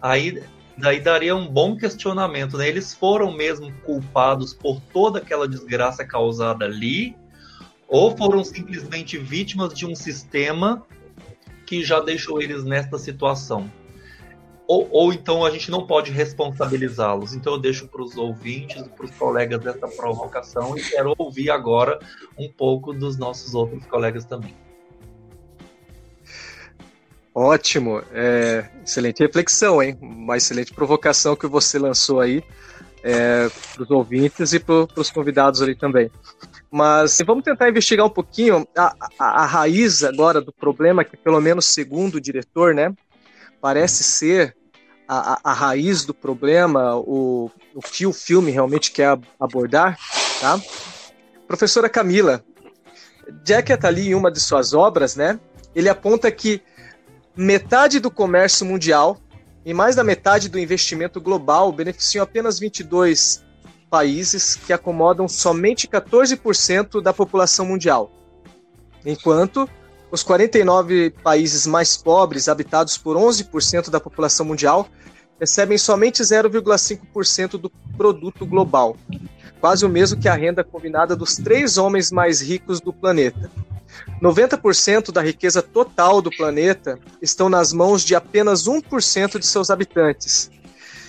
[0.00, 0.42] Aí
[0.76, 2.68] daí daria um bom questionamento, né?
[2.68, 7.16] Eles foram mesmo culpados por toda aquela desgraça causada ali,
[7.88, 10.84] ou foram simplesmente vítimas de um sistema
[11.66, 13.70] que já deixou eles nesta situação?
[14.66, 17.34] Ou, ou então a gente não pode responsabilizá-los.
[17.34, 21.98] Então eu deixo para os ouvintes, para os colegas dessa provocação e quero ouvir agora
[22.38, 24.54] um pouco dos nossos outros colegas também.
[27.34, 29.98] Ótimo, é, excelente reflexão, hein?
[30.00, 32.44] Uma excelente provocação que você lançou aí
[33.02, 36.08] é, para os ouvintes e para os convidados ali também.
[36.70, 41.40] Mas vamos tentar investigar um pouquinho a, a, a, raiz agora do problema, que pelo
[41.40, 42.94] menos segundo o diretor, né,
[43.60, 44.56] parece ser
[45.08, 49.98] a, a, raiz do problema, o, o que o filme realmente quer abordar,
[50.40, 50.60] tá?
[51.48, 52.44] Professora Camila,
[53.42, 55.38] Jack Attali, em uma de suas obras, né,
[55.74, 56.62] ele aponta que
[57.36, 59.18] metade do comércio mundial
[59.64, 63.42] e mais da metade do investimento global beneficiam apenas 22
[63.90, 68.10] países que acomodam somente 14% da população mundial.
[69.04, 69.68] Enquanto
[70.10, 74.88] os 49 países mais pobres, habitados por 11% da população mundial,
[75.40, 78.96] recebem somente 0,5% do produto global,
[79.60, 83.50] quase o mesmo que a renda combinada dos três homens mais ricos do planeta.
[84.24, 90.50] 90% da riqueza total do planeta estão nas mãos de apenas 1% de seus habitantes.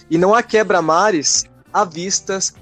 [0.10, 2.54] E não há quebra-mares à vistas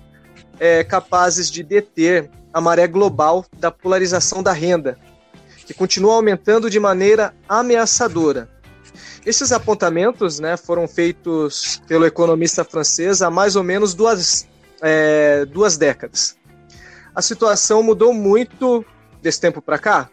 [0.60, 4.96] é, capazes de deter a maré global da polarização da renda,
[5.66, 8.48] que continua aumentando de maneira ameaçadora.
[9.26, 14.48] Esses apontamentos né, foram feitos pelo economista francês há mais ou menos duas,
[14.84, 16.38] é, duas décadas.
[17.16, 18.86] A situação mudou muito
[19.20, 20.10] desse tempo para cá?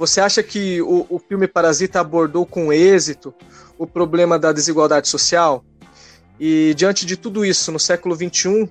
[0.00, 3.34] Você acha que o, o filme Parasita abordou com êxito
[3.76, 5.62] o problema da desigualdade social?
[6.40, 8.66] E diante de tudo isso, no século XXI,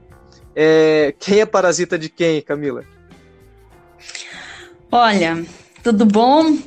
[0.56, 2.84] é, quem é parasita de quem, Camila?
[4.92, 5.46] Olha,
[5.84, 6.58] tudo bom?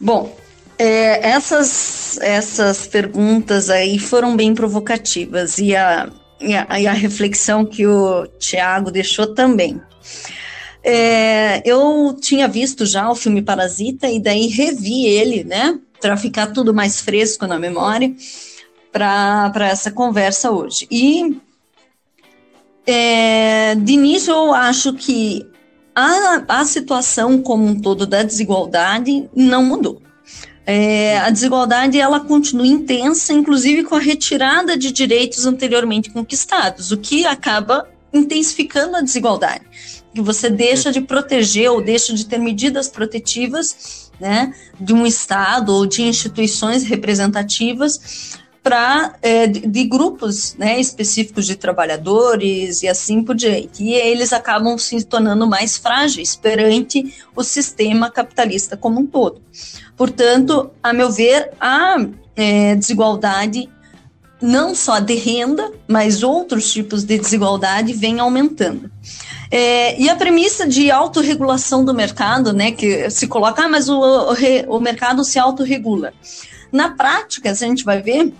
[0.00, 0.34] Bom,
[0.78, 6.08] é, essas, essas perguntas aí foram bem provocativas e a,
[6.40, 9.78] e a, e a reflexão que o Tiago deixou também.
[10.82, 16.48] É, eu tinha visto já o filme Parasita e daí revi ele, né, para ficar
[16.48, 18.14] tudo mais fresco na memória
[18.92, 20.86] para essa conversa hoje.
[20.90, 21.36] E
[22.86, 25.46] é, de início eu acho que
[25.94, 30.00] a, a situação como um todo da desigualdade não mudou.
[30.64, 36.98] É, a desigualdade ela continua intensa, inclusive com a retirada de direitos anteriormente conquistados, o
[36.98, 39.64] que acaba intensificando a desigualdade
[40.20, 45.86] você deixa de proteger ou deixa de ter medidas protetivas né, de um Estado ou
[45.86, 53.82] de instituições representativas para é, de, grupos né, específicos de trabalhadores e assim por diante.
[53.82, 59.40] E eles acabam se tornando mais frágeis perante o sistema capitalista como um todo.
[59.96, 61.96] Portanto, a meu ver, a
[62.36, 63.68] é, desigualdade
[64.40, 68.90] não só de renda, mas outros tipos de desigualdade vêm aumentando.
[69.50, 73.98] É, e a premissa de autorregulação do mercado, né, que se coloca, ah, mas o,
[73.98, 76.12] o, o mercado se autorregula.
[76.70, 78.32] Na prática, a gente vai ver,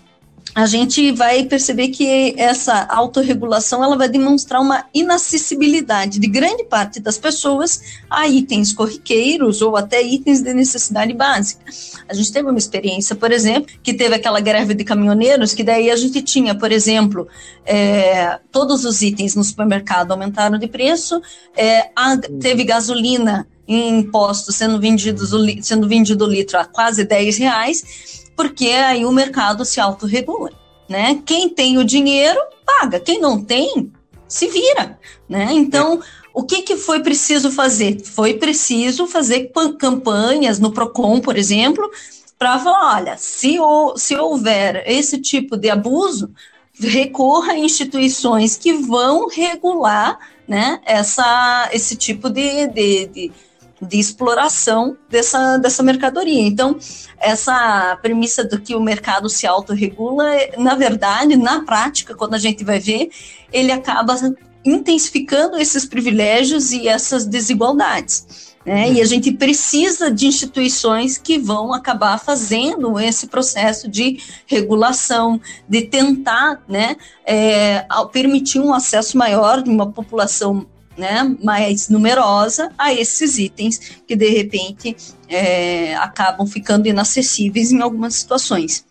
[0.54, 7.00] a gente vai perceber que essa autorregulação ela vai demonstrar uma inacessibilidade de grande parte
[7.00, 11.64] das pessoas a itens corriqueiros ou até itens de necessidade básica.
[12.08, 15.90] A gente teve uma experiência, por exemplo, que teve aquela greve de caminhoneiros, que daí
[15.90, 17.28] a gente tinha, por exemplo,
[17.64, 21.20] é, todos os itens no supermercado aumentaram de preço,
[21.56, 25.30] é, a, teve gasolina em impostos sendo vendidos
[25.62, 30.52] sendo vendido o litro a quase 10 reais porque aí o mercado se autorregula,
[30.88, 31.20] né?
[31.26, 33.92] Quem tem o dinheiro paga, quem não tem
[34.28, 34.96] se vira,
[35.28, 35.48] né?
[35.50, 36.00] Então,
[36.32, 38.00] o que, que foi preciso fazer?
[38.04, 41.90] Foi preciso fazer campanhas no Procon, por exemplo,
[42.38, 43.56] para falar, olha, se,
[43.96, 46.30] se houver esse tipo de abuso,
[46.78, 53.32] recorra a instituições que vão regular né, essa, esse tipo de, de, de
[53.80, 56.40] de exploração dessa, dessa mercadoria.
[56.40, 56.76] Então,
[57.18, 60.24] essa premissa do que o mercado se autorregula,
[60.56, 63.10] na verdade, na prática, quando a gente vai ver,
[63.52, 64.16] ele acaba
[64.64, 68.48] intensificando esses privilégios e essas desigualdades.
[68.66, 68.92] Né?
[68.92, 75.82] E a gente precisa de instituições que vão acabar fazendo esse processo de regulação, de
[75.82, 80.66] tentar né, é, permitir um acesso maior de uma população
[80.98, 84.96] né, mais numerosa a esses itens que de repente
[85.28, 88.84] é, acabam ficando inacessíveis em algumas situações.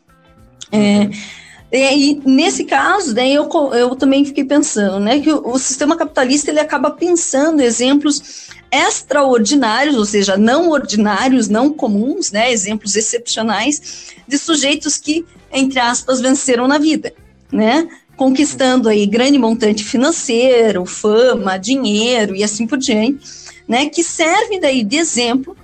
[1.70, 5.98] É, e nesse caso, daí eu, eu também fiquei pensando, né, que o, o sistema
[5.98, 14.14] capitalista ele acaba pensando exemplos extraordinários, ou seja, não ordinários, não comuns, né, exemplos excepcionais
[14.26, 17.14] de sujeitos que, entre aspas, venceram na vida,
[17.52, 17.88] né?
[18.18, 23.20] Conquistando aí grande montante financeiro, fama, dinheiro e assim por diante,
[23.68, 25.56] né, que serve daí de exemplo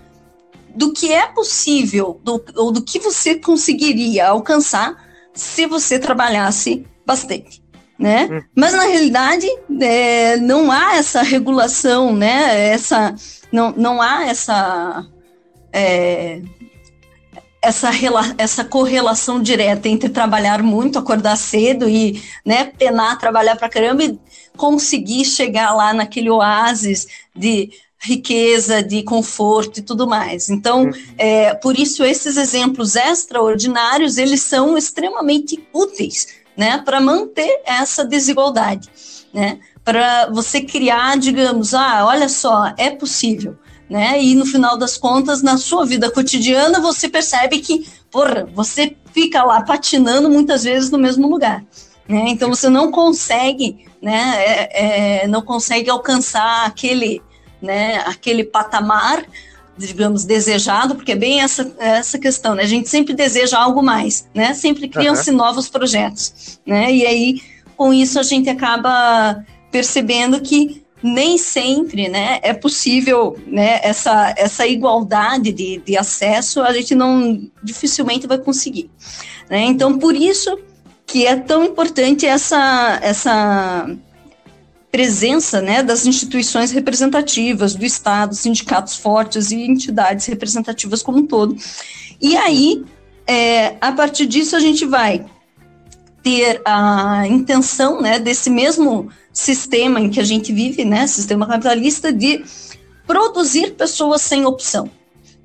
[0.75, 4.95] do que é possível, do, ou do que você conseguiria alcançar
[5.33, 7.61] se você trabalhasse bastante.
[7.97, 8.27] Né?
[8.31, 8.41] Hum.
[8.55, 9.47] Mas na realidade
[9.81, 12.69] é, não há essa regulação, né?
[12.69, 13.15] Essa
[13.51, 15.05] não, não há essa
[15.71, 16.41] é,
[17.63, 17.89] essa,
[18.37, 24.19] essa correlação direta entre trabalhar muito, acordar cedo e né, penar, trabalhar para caramba e
[24.57, 30.49] conseguir chegar lá naquele oásis de riqueza, de conforto e tudo mais.
[30.49, 30.91] Então, uhum.
[31.17, 38.89] é, por isso esses exemplos extraordinários eles são extremamente úteis, né, para manter essa desigualdade,
[39.33, 43.57] né, para você criar, digamos, ah, olha só, é possível
[43.93, 44.19] né?
[44.19, 49.43] E no final das contas, na sua vida cotidiana, você percebe que, porra, você fica
[49.43, 51.63] lá patinando muitas vezes no mesmo lugar.
[52.09, 52.23] Né?
[52.29, 54.33] Então você não consegue, né?
[54.37, 57.21] É, é, não consegue alcançar aquele,
[57.61, 57.97] né?
[58.07, 59.23] Aquele patamar,
[59.77, 62.63] digamos, desejado, porque é bem essa, essa questão, né?
[62.63, 64.55] A gente sempre deseja algo mais, né?
[64.55, 65.37] Sempre criam-se uhum.
[65.37, 66.91] novos projetos, né?
[66.91, 67.41] E aí,
[67.77, 74.65] com isso, a gente acaba percebendo que nem sempre né, é possível né, essa, essa
[74.65, 78.89] igualdade de, de acesso, a gente não dificilmente vai conseguir.
[79.49, 79.65] Né?
[79.65, 80.57] Então, por isso
[81.05, 83.89] que é tão importante essa, essa
[84.89, 91.57] presença né, das instituições representativas, do Estado, sindicatos fortes e entidades representativas como um todo.
[92.21, 92.85] E aí,
[93.27, 95.25] é, a partir disso, a gente vai
[96.23, 102.13] ter a intenção né, desse mesmo sistema em que a gente vive, né, sistema capitalista,
[102.13, 102.45] de
[103.05, 104.89] produzir pessoas sem opção.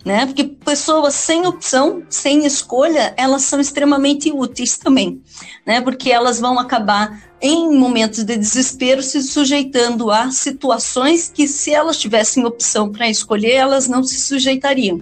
[0.05, 0.25] Né?
[0.27, 5.21] Porque pessoas sem opção, sem escolha, elas são extremamente úteis também,
[5.67, 5.81] né?
[5.81, 11.99] Porque elas vão acabar em momentos de desespero se sujeitando a situações que se elas
[11.99, 15.01] tivessem opção para escolher, elas não se sujeitariam.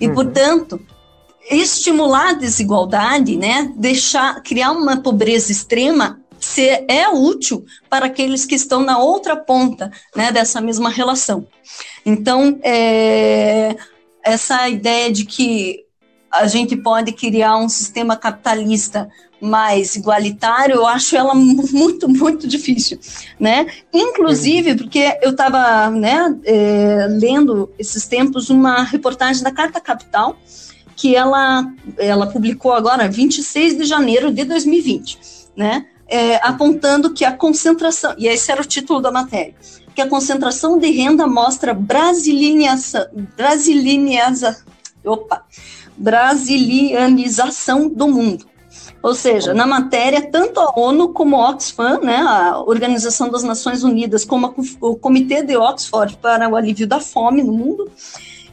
[0.00, 0.14] E uhum.
[0.14, 0.80] portanto,
[1.50, 3.72] estimular a desigualdade, né?
[3.76, 6.18] Deixar criar uma pobreza extrema
[6.48, 11.46] se é útil para aqueles que estão na outra ponta né, dessa mesma relação.
[12.06, 13.76] Então, é,
[14.24, 15.84] essa ideia de que
[16.30, 19.08] a gente pode criar um sistema capitalista
[19.40, 22.98] mais igualitário, eu acho ela muito, muito difícil,
[23.38, 23.66] né?
[23.92, 30.36] Inclusive, porque eu estava né, é, lendo esses tempos uma reportagem da Carta Capital,
[30.96, 31.64] que ela,
[31.98, 35.18] ela publicou agora, 26 de janeiro de 2020,
[35.54, 35.86] né?
[36.08, 39.54] É, apontando que a concentração, e esse era o título da matéria,
[39.94, 43.06] que a concentração de renda mostra brasilianização,
[45.04, 45.44] opa,
[45.96, 48.46] brasilianização do mundo.
[49.02, 53.84] Ou seja, na matéria, tanto a ONU como a Oxfam, né, a Organização das Nações
[53.84, 57.90] Unidas, como o Comitê de Oxford para o Alívio da Fome no Mundo,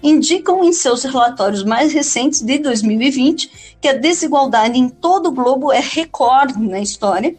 [0.03, 5.71] indicam em seus relatórios mais recentes de 2020 que a desigualdade em todo o globo
[5.71, 7.35] é recorde na história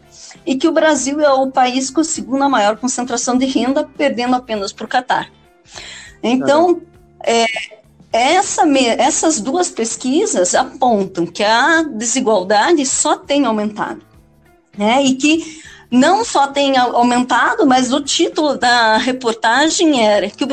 [0.47, 4.37] e que o Brasil é o país com a segunda maior concentração de renda, perdendo
[4.37, 5.31] apenas para o Catar.
[6.23, 6.81] Então,
[7.23, 7.47] é,
[8.13, 8.63] essa,
[8.99, 14.03] essas duas pesquisas apontam que a desigualdade só tem aumentado.
[14.79, 15.03] Né?
[15.03, 20.49] E que não só tem aumentado, mas o título da reportagem era que o,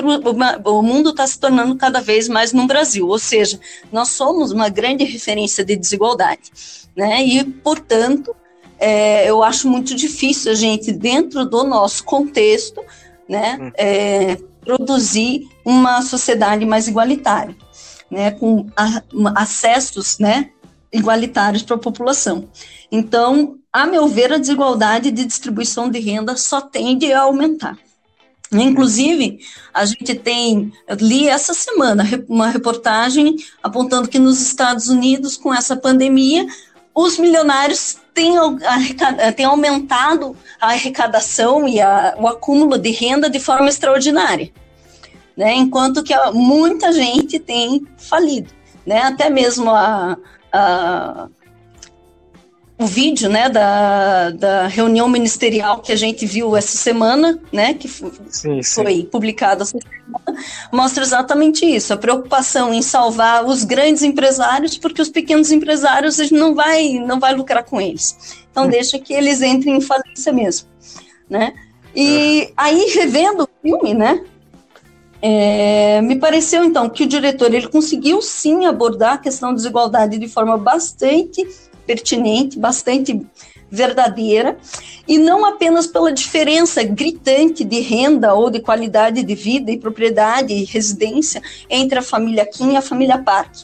[0.69, 3.59] o mundo está se tornando cada vez mais no Brasil, ou seja,
[3.91, 6.51] nós somos uma grande referência de desigualdade,
[6.95, 7.23] né?
[7.23, 8.35] E, portanto,
[8.83, 12.81] é, eu acho muito difícil a gente, dentro do nosso contexto,
[13.29, 13.71] né, hum.
[13.77, 17.55] é, produzir uma sociedade mais igualitária,
[18.11, 19.01] né, com a,
[19.35, 20.49] acessos, né,
[20.91, 22.49] igualitários para a população.
[22.91, 27.77] Então, a meu ver, a desigualdade de distribuição de renda só tende a aumentar.
[28.51, 29.39] Inclusive,
[29.73, 35.53] a gente tem, eu li essa semana uma reportagem apontando que nos Estados Unidos, com
[35.53, 36.45] essa pandemia,
[36.93, 38.35] os milionários têm,
[39.35, 44.51] têm aumentado a arrecadação e a, o acúmulo de renda de forma extraordinária
[45.35, 45.53] né?
[45.55, 48.51] Enquanto que muita gente tem falido,
[48.85, 49.01] né?
[49.01, 50.17] Até mesmo a,
[50.51, 51.27] a
[52.83, 57.87] o vídeo, né, da, da reunião ministerial que a gente viu essa semana, né, que
[57.87, 58.83] foi, sim, sim.
[58.83, 65.01] foi publicado essa semana, mostra exatamente isso, a preocupação em salvar os grandes empresários, porque
[65.01, 68.43] os pequenos empresários a gente não vai, não vai lucrar com eles.
[68.51, 68.69] Então, hum.
[68.69, 70.67] deixa que eles entrem em falência mesmo,
[71.29, 71.53] né?
[71.95, 74.23] E aí, revendo o filme, né,
[75.21, 80.17] é, me pareceu então que o diretor ele conseguiu sim abordar a questão da desigualdade
[80.17, 81.47] de forma bastante
[81.85, 83.25] pertinente, bastante
[83.73, 84.55] verdadeira,
[85.07, 90.53] e não apenas pela diferença gritante de renda ou de qualidade de vida e propriedade
[90.53, 93.63] e residência entre a família Kim e a família Park,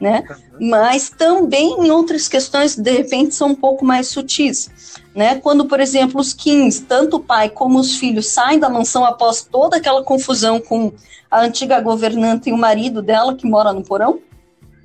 [0.00, 0.24] né?
[0.58, 4.70] Mas também em outras questões que de repente são um pouco mais sutis,
[5.14, 5.34] né?
[5.34, 9.42] Quando, por exemplo, os Kings, tanto o pai como os filhos saem da mansão após
[9.42, 10.90] toda aquela confusão com
[11.30, 14.20] a antiga governanta e o marido dela que mora no porão,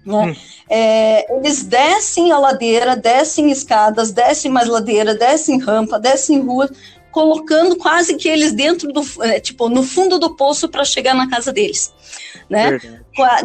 [0.05, 0.27] né?
[0.27, 0.35] Hum.
[0.69, 6.69] É, eles descem a ladeira, descem escadas, descem mais ladeira, descem rampa, descem rua,
[7.11, 11.29] colocando quase que eles dentro do, é, tipo, no fundo do poço para chegar na
[11.29, 11.93] casa deles,
[12.49, 12.79] né?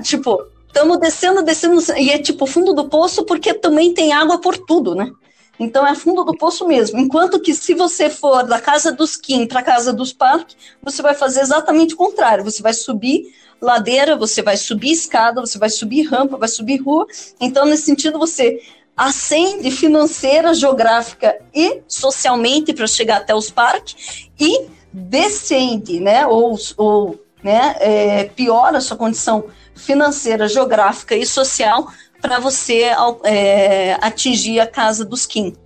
[0.03, 4.57] Tipo, estamos descendo, descendo, e é tipo fundo do poço porque também tem água por
[4.57, 5.11] tudo, né?
[5.59, 6.99] Então é fundo do poço mesmo.
[6.99, 10.53] Enquanto que se você for da casa dos Kim para a casa dos Park,
[10.83, 12.43] você vai fazer exatamente o contrário.
[12.43, 17.07] Você vai subir ladeira, você vai subir escada, você vai subir rampa, vai subir rua.
[17.41, 18.61] Então, nesse sentido, você
[18.97, 27.21] ascende financeira, geográfica e socialmente para chegar até os parques e descende, né, ou, ou
[27.43, 29.45] né, é, piora a sua condição
[29.75, 31.89] financeira, geográfica e social
[32.21, 32.91] para você
[33.25, 35.57] é, atingir a casa dos Kim.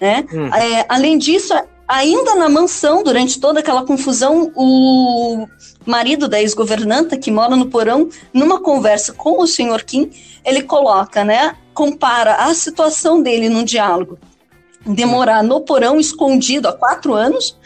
[0.00, 0.24] Né?
[0.32, 0.52] Hum.
[0.52, 1.54] É, além disso,
[1.86, 5.46] ainda na mansão, durante toda aquela confusão, o
[5.84, 10.10] marido da ex-governanta, que mora no porão, numa conversa com o senhor Kim,
[10.44, 14.18] ele coloca, né, compara a situação dele num diálogo,
[14.86, 17.56] demorar no porão escondido há quatro anos,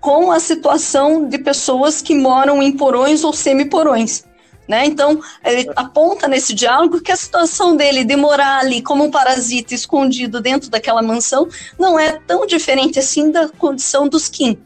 [0.00, 4.24] com a situação de pessoas que moram em porões ou semiporões.
[4.66, 4.84] Né?
[4.86, 10.40] Então, ele aponta nesse diálogo que a situação dele demorar ali como um parasita escondido
[10.40, 11.48] dentro daquela mansão
[11.78, 14.58] não é tão diferente assim da condição dos Kim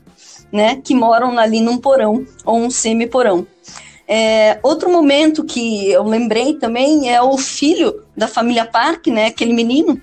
[0.53, 3.47] né, que moram ali num porão ou um semi-porão.
[4.07, 9.53] É, outro momento que eu lembrei também é o filho da família Park, né, aquele
[9.53, 10.01] menino,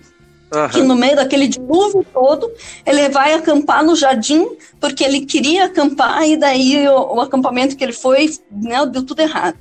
[0.53, 0.69] Uhum.
[0.69, 2.49] que no meio daquele dilúvio todo,
[2.85, 4.47] ele vai acampar no jardim,
[4.79, 9.19] porque ele queria acampar, e daí o, o, acampamento que ele foi, né, deu tudo
[9.19, 9.57] errado.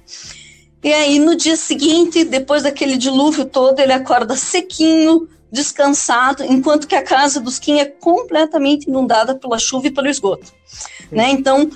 [0.85, 6.95] E aí, no dia seguinte, depois daquele dilúvio todo, ele acorda sequinho, descansado, enquanto que
[6.95, 10.53] a casa dos Kim é completamente inundada pela chuva e pelo esgoto.
[11.11, 11.31] Né?
[11.31, 11.71] Então,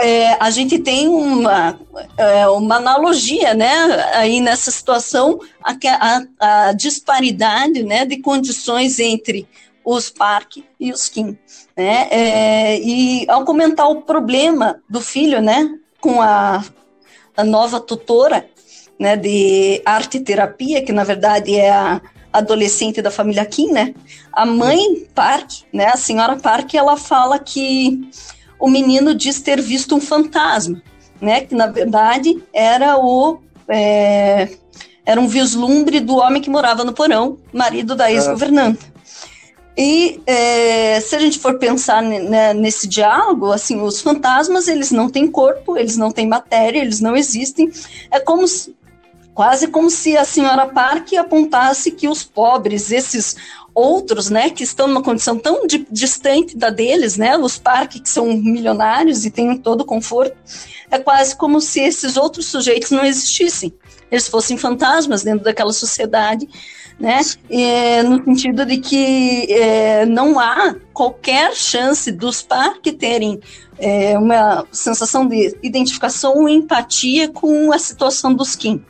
[0.00, 1.78] é, a gente tem uma,
[2.16, 3.72] é, uma analogia né,
[4.14, 9.46] aí nessa situação, a, a, a, disparidade né, de condições entre
[9.84, 11.38] os Park e os Kim.
[11.76, 12.08] Né?
[12.10, 16.64] É, e ao comentar o problema do filho né, com a,
[17.36, 18.48] a nova tutora
[18.98, 22.00] né, de arte terapia, que na verdade é a
[22.32, 23.94] adolescente da família Kim, né?
[24.32, 28.10] A mãe Park, né, a senhora Park, ela fala que
[28.64, 30.82] o menino diz ter visto um fantasma,
[31.20, 31.42] né?
[31.42, 33.38] Que na verdade era o
[33.68, 34.48] é,
[35.04, 38.94] Era um vislumbre do homem que morava no porão, marido da ex-governanta.
[39.76, 45.10] E é, se a gente for pensar né, nesse diálogo, assim, os fantasmas eles não
[45.10, 47.70] têm corpo, eles não têm matéria, eles não existem.
[48.10, 48.74] É como se,
[49.34, 53.36] quase como se a senhora Park apontasse que os pobres, esses
[53.74, 58.08] outros, né, que estão numa condição tão di distante da deles, né, os Park que
[58.08, 60.36] são milionários e têm todo o conforto,
[60.90, 63.74] é quase como se esses outros sujeitos não existissem.
[64.10, 66.48] Eles fossem fantasmas dentro daquela sociedade
[66.98, 67.20] né?
[68.04, 73.40] No sentido de que é, não há qualquer chance dos parques terem
[73.78, 78.84] é, uma sensação de identificação ou empatia com a situação dos Kim,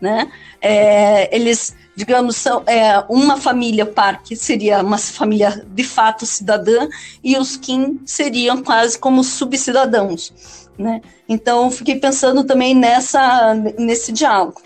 [0.00, 0.30] né?
[0.60, 6.88] É, eles, digamos, são é, uma família parque seria uma família de fato cidadã
[7.22, 10.32] e os Kim seriam quase como subcidadãos,
[10.78, 11.02] né?
[11.28, 14.62] Então, fiquei pensando também nessa nesse diálogo.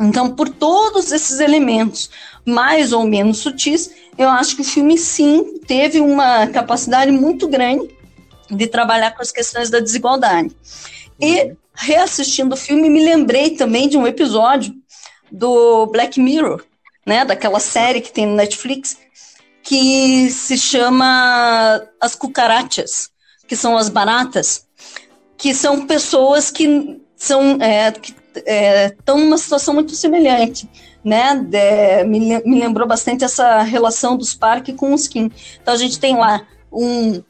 [0.00, 2.10] Então, por todos esses elementos,
[2.44, 7.88] mais ou menos sutis, eu acho que o filme sim teve uma capacidade muito grande
[8.50, 10.54] de trabalhar com as questões da desigualdade.
[11.20, 14.74] E reassistindo o filme, me lembrei também de um episódio
[15.32, 16.62] do Black Mirror,
[17.06, 18.98] né, daquela série que tem no Netflix,
[19.62, 23.08] que se chama As Cucarachas,
[23.48, 24.66] que são as baratas,
[25.36, 30.68] que são pessoas que são é, que estão é, numa situação muito semelhante,
[31.04, 31.36] né?
[31.36, 35.30] De, me, me lembrou bastante essa relação dos parques com os Kim.
[35.60, 37.22] Então a gente tem lá um,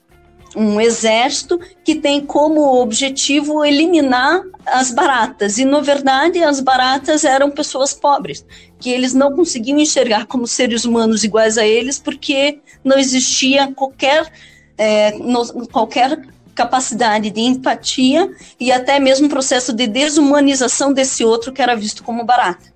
[0.54, 5.58] um exército que tem como objetivo eliminar as baratas.
[5.58, 8.44] E, na verdade, as baratas eram pessoas pobres,
[8.78, 14.30] que eles não conseguiam enxergar como seres humanos iguais a eles, porque não existia qualquer,
[14.76, 16.20] é, no, qualquer
[16.54, 18.30] capacidade de empatia
[18.60, 22.72] e até mesmo processo de desumanização desse outro que era visto como barata.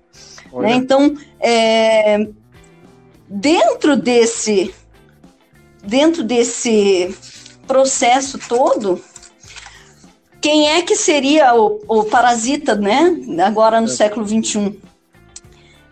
[0.53, 0.73] Né?
[0.73, 2.27] Então, é,
[3.29, 4.73] dentro desse
[5.83, 7.15] dentro desse
[7.67, 9.01] processo todo,
[10.41, 13.15] quem é que seria o, o parasita, né?
[13.45, 13.89] Agora no é.
[13.89, 14.79] século XXI.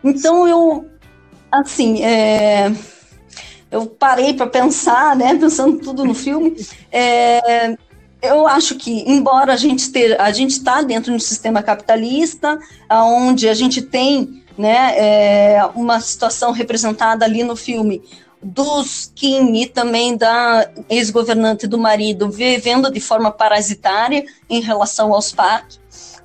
[0.04, 0.86] Então eu,
[1.52, 2.72] assim, é,
[3.72, 6.56] eu parei para pensar, né, pensando tudo no filme,
[6.92, 7.76] é,
[8.22, 12.60] eu acho que, embora a gente ter, a gente está dentro de um sistema capitalista,
[12.90, 18.02] onde a gente tem, né, é, uma situação representada ali no filme
[18.46, 25.32] dos Kim e também da ex-governante do marido vivendo de forma parasitária em relação aos
[25.32, 25.78] PAC,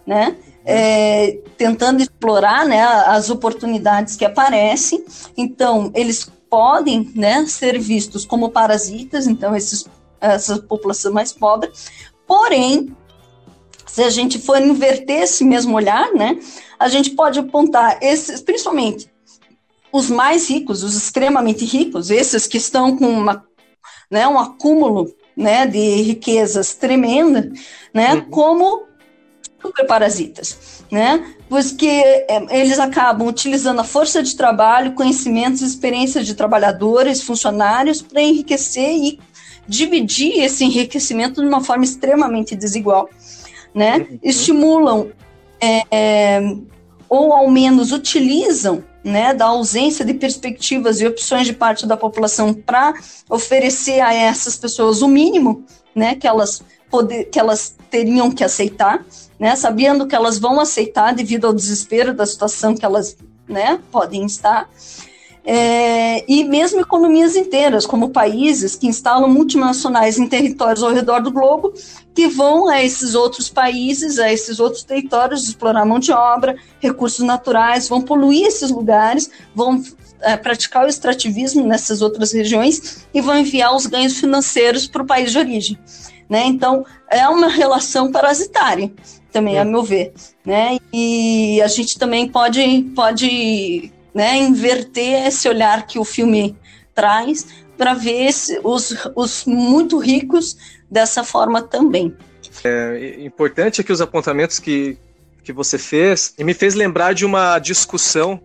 [0.07, 0.37] né?
[0.63, 5.03] É, tentando explorar né, as oportunidades que aparecem.
[5.35, 9.87] Então, eles podem né, ser vistos como parasitas, então esses,
[10.21, 11.71] essa população mais pobre,
[12.27, 12.95] porém,
[13.87, 16.39] se a gente for inverter esse mesmo olhar, né,
[16.79, 19.10] a gente pode apontar esses, principalmente
[19.93, 23.45] os mais ricos, os extremamente ricos, esses que estão com uma,
[24.11, 27.51] né, um acúmulo né, de riquezas tremenda,
[27.93, 28.31] né, uhum.
[28.31, 28.83] como
[29.61, 31.35] superparasitas, né?
[31.49, 38.23] Porque é, eles acabam utilizando a força de trabalho, conhecimentos experiências de trabalhadores, funcionários para
[38.23, 39.21] enriquecer e
[39.69, 43.09] dividir esse enriquecimento de uma forma extremamente desigual,
[43.75, 43.99] né?
[43.99, 44.19] Uhum.
[44.23, 45.09] Estimulam
[45.61, 46.57] é, é,
[47.09, 52.53] ou ao menos utilizam né, da ausência de perspectivas e opções de parte da população
[52.53, 52.95] para
[53.29, 59.05] oferecer a essas pessoas o mínimo né, que, elas poder, que elas teriam que aceitar,
[59.39, 63.17] né, sabendo que elas vão aceitar devido ao desespero da situação que elas
[63.49, 64.69] né, podem estar.
[65.45, 71.31] É, e mesmo economias inteiras, como países que instalam multinacionais em territórios ao redor do
[71.31, 71.73] globo,
[72.15, 77.25] que vão a esses outros países, a esses outros territórios, explorar mão de obra, recursos
[77.25, 79.83] naturais, vão poluir esses lugares, vão
[80.21, 85.07] é, praticar o extrativismo nessas outras regiões e vão enviar os ganhos financeiros para o
[85.07, 85.79] país de origem.
[86.29, 86.45] Né?
[86.47, 88.93] Então, é uma relação parasitária,
[89.33, 89.61] também, é.
[89.61, 90.13] a meu ver.
[90.45, 90.79] Né?
[90.93, 96.57] E a gente também pode, pode né, inverter esse olhar que o filme
[96.95, 97.47] traz
[97.77, 98.31] para ver
[98.63, 100.57] os, os muito ricos
[100.91, 102.15] dessa forma também.
[102.65, 104.99] É importante aqui os apontamentos que,
[105.43, 108.41] que você fez e me fez lembrar de uma discussão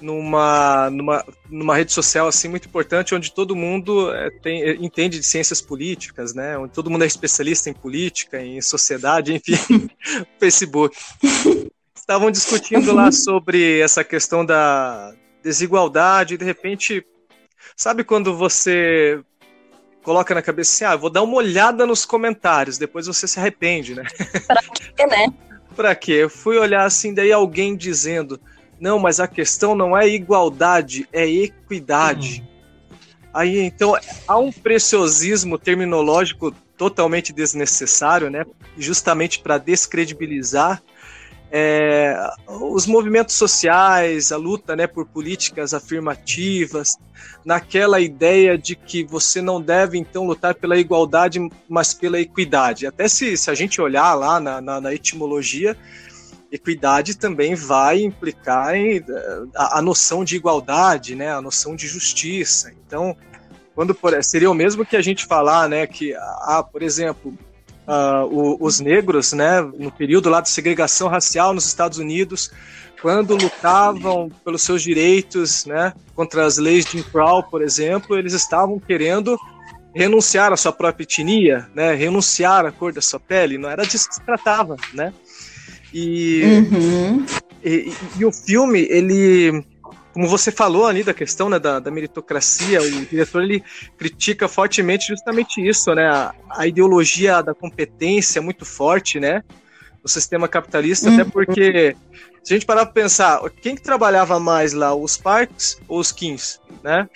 [0.00, 5.18] numa, numa, numa rede social assim muito importante onde todo mundo é, tem, é, entende
[5.18, 6.58] de ciências políticas, né?
[6.58, 9.88] Onde todo mundo é especialista em política, em sociedade, enfim,
[10.38, 10.96] Facebook.
[12.06, 17.04] Estavam discutindo lá sobre essa questão da desigualdade e de repente,
[17.74, 19.20] sabe quando você
[20.04, 23.96] coloca na cabeça assim, ah, vou dar uma olhada nos comentários, depois você se arrepende,
[23.96, 24.04] né?
[24.46, 25.26] Pra quê, né?
[25.74, 26.12] Pra quê?
[26.12, 28.40] Eu fui olhar assim, daí alguém dizendo:
[28.78, 32.40] não, mas a questão não é igualdade, é equidade.
[32.40, 32.98] Hum.
[33.34, 33.96] Aí então
[34.28, 38.46] há um preciosismo terminológico totalmente desnecessário, né?
[38.78, 40.80] Justamente para descredibilizar
[41.58, 42.14] é,
[42.46, 46.98] os movimentos sociais, a luta né, por políticas afirmativas,
[47.46, 52.86] naquela ideia de que você não deve então lutar pela igualdade, mas pela equidade.
[52.86, 55.74] Até se, se a gente olhar lá na, na, na etimologia,
[56.52, 59.02] equidade também vai implicar em,
[59.54, 62.70] a, a, noção de igualdade, né, a noção de justiça.
[62.86, 63.16] Então,
[63.74, 67.32] quando por, seria o mesmo que a gente falar, né, que, ah, por exemplo,
[67.86, 72.50] uh, o, os negros, né, no período lá de segregação racial nos Estados Unidos,
[73.00, 78.32] quando lutavam pelos seus direitos, né, contra as leis de Jim Crow, por exemplo, eles
[78.32, 79.38] estavam querendo
[79.94, 84.08] renunciar à sua própria etnia, né, renunciar à cor da sua pele, não era disso
[84.08, 85.12] que se tratava, né?
[85.92, 87.24] E, uhum.
[87.64, 89.64] e, e, e, o filme, ele
[90.16, 93.62] como você falou ali da questão né, da, da, meritocracia, o diretor ele
[93.98, 96.08] critica fortemente justamente isso, né?
[96.08, 99.44] A, a ideologia da competência muito forte, né?
[100.02, 101.20] No sistema capitalista, uhum.
[101.20, 101.94] até porque
[102.42, 106.10] se a gente parar para pensar, quem que trabalhava mais lá, os Parks ou os
[106.12, 107.06] Kings, né?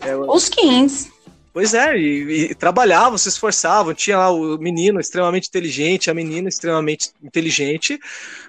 [0.00, 1.10] É, os Kings.
[1.52, 3.92] Pois é, e, e, trabalhavam, se esforçavam.
[3.92, 7.98] Tinha lá o menino extremamente inteligente, a menina extremamente inteligente,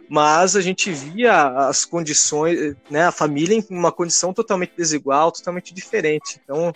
[0.07, 5.73] mas a gente via as condições, né, a família em uma condição totalmente desigual, totalmente
[5.73, 6.39] diferente.
[6.43, 6.71] Então,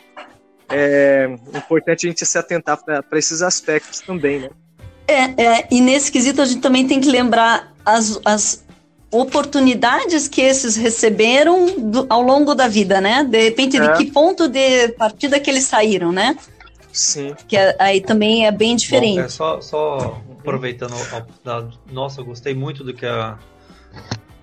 [0.70, 4.50] é importante a gente se atentar para esses aspectos também, né?
[5.08, 8.65] É, é, e nesse quesito a gente também tem que lembrar as, as
[9.12, 13.24] oportunidades que esses receberam do, ao longo da vida, né?
[13.24, 13.80] De repente, é.
[13.80, 16.38] de que ponto de partida que eles saíram, né?
[16.92, 17.36] Sim.
[17.48, 19.18] Que é, aí também é bem diferente.
[19.18, 20.94] Bom, é só, só aproveitando,
[21.46, 23.38] a, nossa, eu gostei muito do que a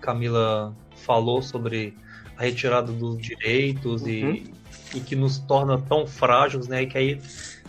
[0.01, 1.97] Camila falou sobre
[2.37, 4.09] a retirada dos direitos uhum.
[4.09, 4.53] e,
[4.95, 6.83] e que nos torna tão frágeis, né?
[6.83, 7.21] E que aí,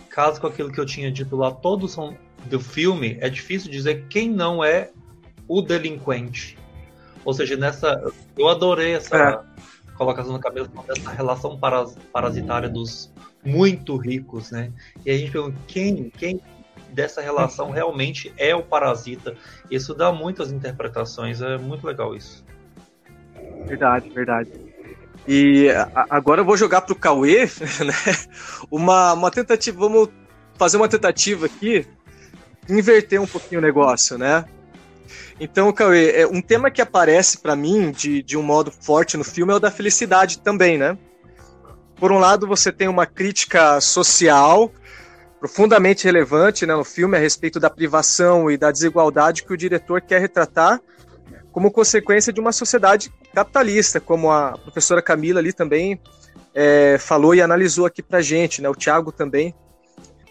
[0.08, 2.16] caso com aquilo que eu tinha dito lá, todos são
[2.46, 4.90] do filme, é difícil dizer quem não é
[5.48, 6.58] o delinquente.
[7.24, 8.12] Ou seja, nessa.
[8.36, 9.94] Eu adorei essa é.
[9.96, 13.12] colocação na cabeça dessa relação paras, parasitária dos
[13.44, 14.72] muito ricos, né?
[15.04, 16.40] E a gente pergunta quem, quem
[16.90, 19.36] dessa relação realmente é o parasita.
[19.70, 22.44] Isso dá muitas interpretações, é muito legal isso.
[23.66, 24.50] Verdade, verdade.
[25.26, 25.68] E
[26.10, 27.44] agora eu vou jogar pro Cauê,
[27.84, 28.14] né?
[28.70, 30.08] Uma, uma tentativa, vamos
[30.56, 31.86] fazer uma tentativa aqui,
[32.68, 34.44] inverter um pouquinho o negócio, né?
[35.40, 39.24] Então, Cauê, é, um tema que aparece para mim de, de um modo forte no
[39.24, 40.96] filme é o da felicidade também, né?
[41.96, 44.70] Por um lado, você tem uma crítica social
[45.38, 50.00] profundamente relevante né, no filme a respeito da privação e da desigualdade que o diretor
[50.00, 50.80] quer retratar
[51.52, 56.00] como consequência de uma sociedade capitalista, como a professora Camila ali também
[56.54, 59.54] é, falou e analisou aqui pra gente, né, o Tiago também.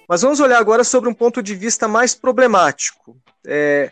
[0.07, 3.15] Mas vamos olhar agora sobre um ponto de vista mais problemático.
[3.45, 3.91] É,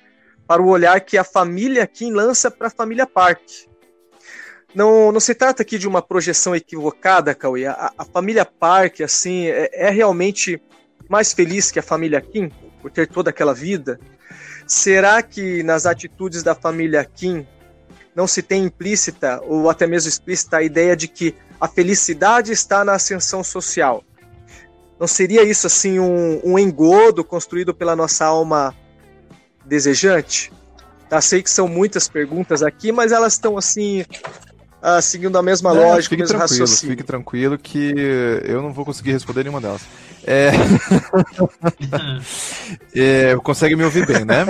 [0.51, 3.39] para o olhar que a família Kim lança para a família Park.
[4.75, 7.67] Não, não se trata aqui de uma projeção equivocada, Cauê.
[7.67, 10.61] A, a família Park, assim, é, é, realmente
[11.07, 13.97] mais feliz que a família Kim por ter toda aquela vida?
[14.67, 17.47] Será que nas atitudes da família Kim
[18.13, 22.83] não se tem implícita ou até mesmo explícita a ideia de que a felicidade está
[22.83, 24.03] na ascensão social?
[24.99, 28.75] Não seria isso assim um, um engodo construído pela nossa alma
[29.71, 30.51] desejante?
[31.09, 35.73] Tá, sei que são muitas perguntas aqui, mas elas estão assim, uh, seguindo a mesma
[35.73, 36.91] não, lógica, fique tranquilo, raciocínio.
[36.91, 37.93] Fique tranquilo que
[38.43, 39.81] eu não vou conseguir responder nenhuma delas.
[40.25, 40.51] É...
[43.33, 43.35] é...
[43.37, 44.45] Consegue me ouvir bem, né?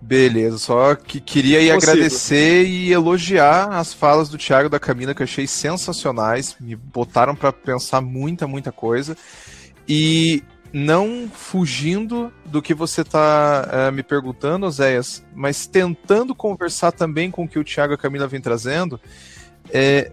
[0.00, 5.12] Beleza, só que queria aí agradecer e elogiar as falas do Thiago e da Camila
[5.12, 9.16] que eu achei sensacionais, me botaram para pensar muita, muita coisa.
[9.88, 17.30] E não fugindo do que você está é, me perguntando, Zéias, mas tentando conversar também
[17.30, 19.00] com o que o Thiago e a Camila vem trazendo.
[19.72, 20.12] É,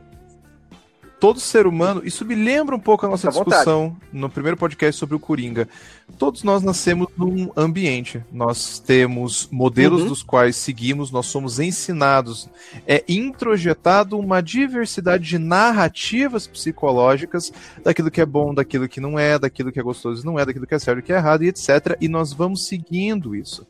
[1.23, 5.15] todo ser humano, isso me lembra um pouco a nossa discussão no primeiro podcast sobre
[5.15, 5.69] o Coringa.
[6.17, 10.09] Todos nós nascemos num ambiente, nós temos modelos uhum.
[10.09, 12.49] dos quais seguimos, nós somos ensinados.
[12.85, 19.39] É introjetado uma diversidade de narrativas psicológicas daquilo que é bom, daquilo que não é,
[19.39, 21.45] daquilo que é gostoso e não é, daquilo que é certo e que é errado,
[21.45, 21.95] e etc.
[22.01, 23.65] E nós vamos seguindo isso.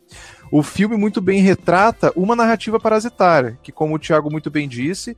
[0.51, 5.16] O filme muito bem retrata uma narrativa parasitária, que, como o Thiago muito bem disse,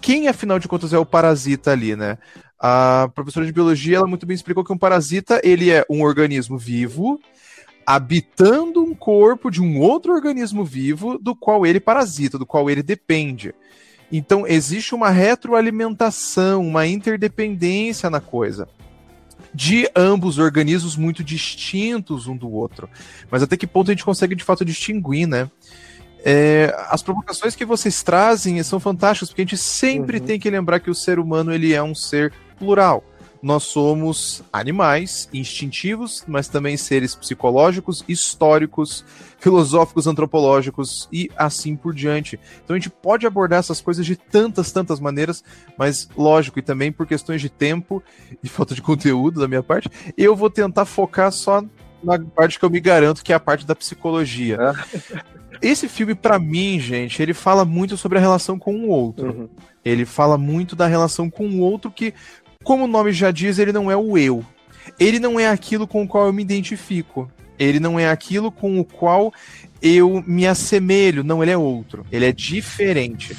[0.00, 2.18] quem, afinal de contas, é o parasita ali, né?
[2.58, 6.56] A professora de biologia, ela muito bem explicou que um parasita, ele é um organismo
[6.56, 7.20] vivo,
[7.86, 12.82] habitando um corpo de um outro organismo vivo do qual ele parasita, do qual ele
[12.82, 13.54] depende.
[14.10, 18.68] Então existe uma retroalimentação, uma interdependência na coisa
[19.54, 22.88] de ambos organismos muito distintos um do outro.
[23.30, 25.50] Mas até que ponto a gente consegue de fato distinguir, né?
[26.28, 30.24] É, as provocações que vocês trazem são fantásticas, porque a gente sempre uhum.
[30.24, 33.04] tem que lembrar que o ser humano ele é um ser plural
[33.46, 39.04] nós somos animais instintivos, mas também seres psicológicos, históricos,
[39.38, 42.40] filosóficos, antropológicos e assim por diante.
[42.64, 45.44] Então a gente pode abordar essas coisas de tantas, tantas maneiras,
[45.78, 48.02] mas lógico, e também por questões de tempo
[48.42, 51.62] e falta de conteúdo da minha parte, eu vou tentar focar só
[52.02, 54.58] na parte que eu me garanto, que é a parte da psicologia.
[54.60, 55.36] É.
[55.62, 59.26] Esse filme, para mim, gente, ele fala muito sobre a relação com o outro.
[59.26, 59.48] Uhum.
[59.82, 62.12] Ele fala muito da relação com o outro que
[62.66, 64.44] como o nome já diz, ele não é o eu.
[64.98, 67.30] Ele não é aquilo com o qual eu me identifico.
[67.56, 69.32] Ele não é aquilo com o qual
[69.80, 71.22] eu me assemelho.
[71.22, 72.04] Não, ele é outro.
[72.10, 73.36] Ele é diferente.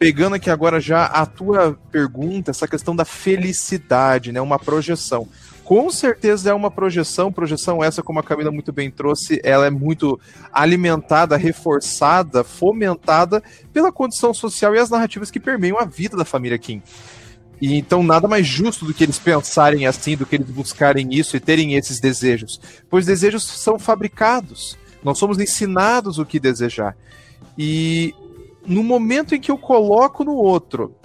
[0.00, 4.40] Pegando aqui agora já a tua pergunta, essa questão da felicidade, né?
[4.40, 5.28] Uma projeção.
[5.70, 9.70] Com certeza é uma projeção, projeção essa, como a Camila muito bem trouxe, ela é
[9.70, 10.18] muito
[10.52, 13.40] alimentada, reforçada, fomentada
[13.72, 16.82] pela condição social e as narrativas que permeiam a vida da família Kim.
[17.62, 21.36] E então nada mais justo do que eles pensarem assim, do que eles buscarem isso
[21.36, 22.60] e terem esses desejos.
[22.90, 24.76] Pois desejos são fabricados.
[25.04, 26.96] Nós somos ensinados o que desejar.
[27.56, 28.12] E
[28.66, 30.96] no momento em que eu coloco no outro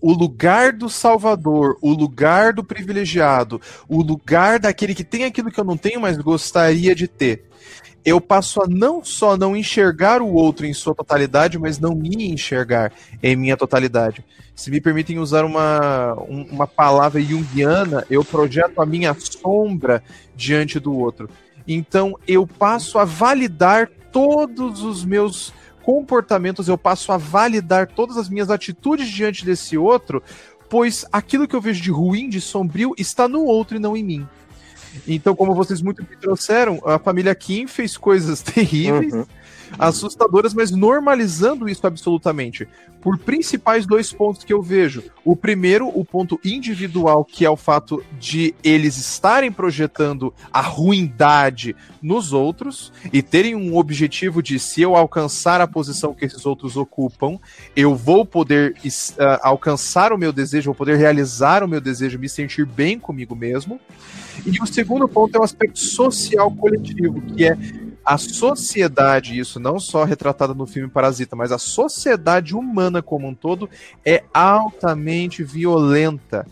[0.00, 5.60] o lugar do salvador, o lugar do privilegiado, o lugar daquele que tem aquilo que
[5.60, 7.50] eu não tenho, mas gostaria de ter,
[8.04, 12.30] eu passo a não só não enxergar o outro em sua totalidade, mas não me
[12.30, 12.92] enxergar
[13.22, 14.24] em minha totalidade.
[14.54, 20.02] Se me permitem usar uma, uma palavra junguiana, eu projeto a minha sombra
[20.34, 21.28] diante do outro.
[21.68, 25.52] Então eu passo a validar todos os meus
[25.90, 30.22] comportamentos, eu passo a validar todas as minhas atitudes diante desse outro,
[30.68, 34.04] pois aquilo que eu vejo de ruim, de sombrio, está no outro e não em
[34.04, 34.28] mim.
[35.06, 39.12] Então, como vocês muito me trouxeram, a família Kim fez coisas terríveis.
[39.12, 39.26] Uhum
[39.78, 42.68] assustadoras, mas normalizando isso absolutamente.
[43.00, 45.02] Por principais dois pontos que eu vejo.
[45.24, 51.74] O primeiro, o ponto individual, que é o fato de eles estarem projetando a ruindade
[52.02, 56.76] nos outros e terem um objetivo de se eu alcançar a posição que esses outros
[56.76, 57.38] ocupam,
[57.74, 62.28] eu vou poder uh, alcançar o meu desejo, vou poder realizar o meu desejo, me
[62.28, 63.80] sentir bem comigo mesmo.
[64.46, 67.56] E o segundo ponto é o aspecto social coletivo, que é
[68.10, 73.34] a sociedade, isso não só retratado no filme Parasita, mas a sociedade humana como um
[73.36, 73.70] todo
[74.04, 76.44] é altamente violenta.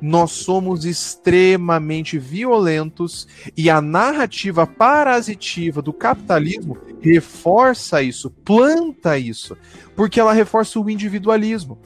[0.00, 9.56] Nós somos extremamente violentos e a narrativa parasitiva do capitalismo reforça isso, planta isso,
[9.94, 11.78] porque ela reforça o individualismo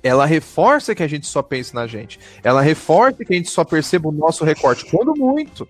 [0.00, 2.20] ela reforça que a gente só pense na gente.
[2.42, 5.68] Ela reforça que a gente só perceba o nosso recorte, quando muito.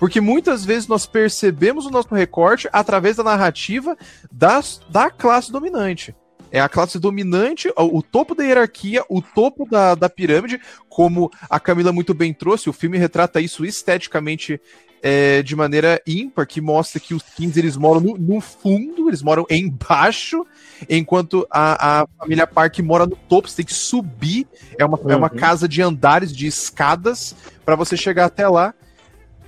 [0.00, 3.94] Porque muitas vezes nós percebemos o nosso recorte através da narrativa
[4.32, 6.14] das, da classe dominante.
[6.50, 11.30] É a classe dominante, o, o topo da hierarquia, o topo da, da pirâmide, como
[11.50, 14.58] a Camila muito bem trouxe, o filme retrata isso esteticamente
[15.02, 19.22] é, de maneira ímpar, que mostra que os Kings eles moram no, no fundo, eles
[19.22, 20.46] moram embaixo,
[20.88, 24.46] enquanto a, a, família Park mora no topo, você tem que subir,
[24.78, 25.10] é uma, uhum.
[25.10, 25.38] é uma uhum.
[25.38, 28.74] casa de andares, de escadas, para você chegar até lá.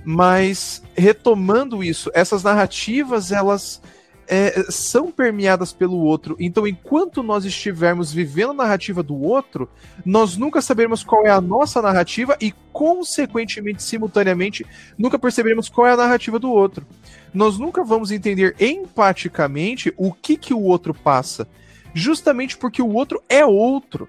[0.04, 3.80] Mas retomando isso, essas narrativas elas
[4.26, 6.36] é, são permeadas pelo outro.
[6.38, 9.68] Então, enquanto nós estivermos vivendo a narrativa do outro,
[10.04, 14.64] nós nunca saberemos qual é a nossa narrativa e, consequentemente, simultaneamente,
[14.96, 16.86] nunca perceberemos qual é a narrativa do outro.
[17.32, 21.46] Nós nunca vamos entender empaticamente o que, que o outro passa,
[21.92, 24.08] justamente porque o outro é outro.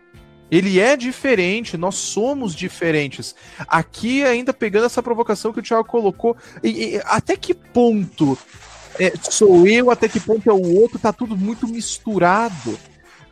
[0.51, 3.35] Ele é diferente, nós somos diferentes.
[3.67, 8.37] Aqui, ainda pegando essa provocação que o Thiago colocou, e, e, até que ponto
[8.99, 12.77] é, sou eu, até que ponto é o outro, tá tudo muito misturado.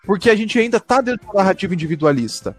[0.04, 2.56] Porque a gente ainda tá dentro da narrativa individualista.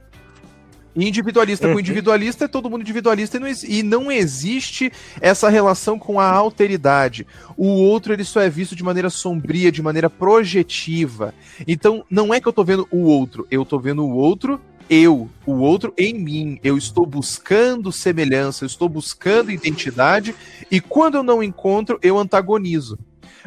[0.95, 1.74] Individualista uhum.
[1.74, 6.30] com individualista é todo mundo individualista e não, e não, existe essa relação com a
[6.30, 7.26] alteridade.
[7.57, 11.34] O outro ele só é visto de maneira sombria, de maneira projetiva.
[11.66, 15.30] Então não é que eu tô vendo o outro, eu tô vendo o outro eu,
[15.47, 16.61] o outro em mim.
[16.62, 20.34] Eu estou buscando semelhança, eu estou buscando identidade
[20.70, 22.99] e quando eu não encontro, eu antagonizo.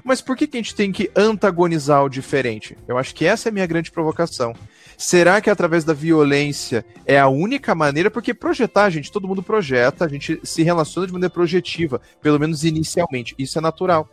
[0.03, 2.75] Mas por que, que a gente tem que antagonizar o diferente?
[2.87, 4.55] Eu acho que essa é a minha grande provocação
[4.97, 8.09] Será que através da violência é a única maneira?
[8.09, 12.63] Porque projetar, gente, todo mundo projeta, a gente se relaciona de maneira projetiva, pelo menos
[12.63, 13.35] inicialmente.
[13.37, 14.09] Isso é natural.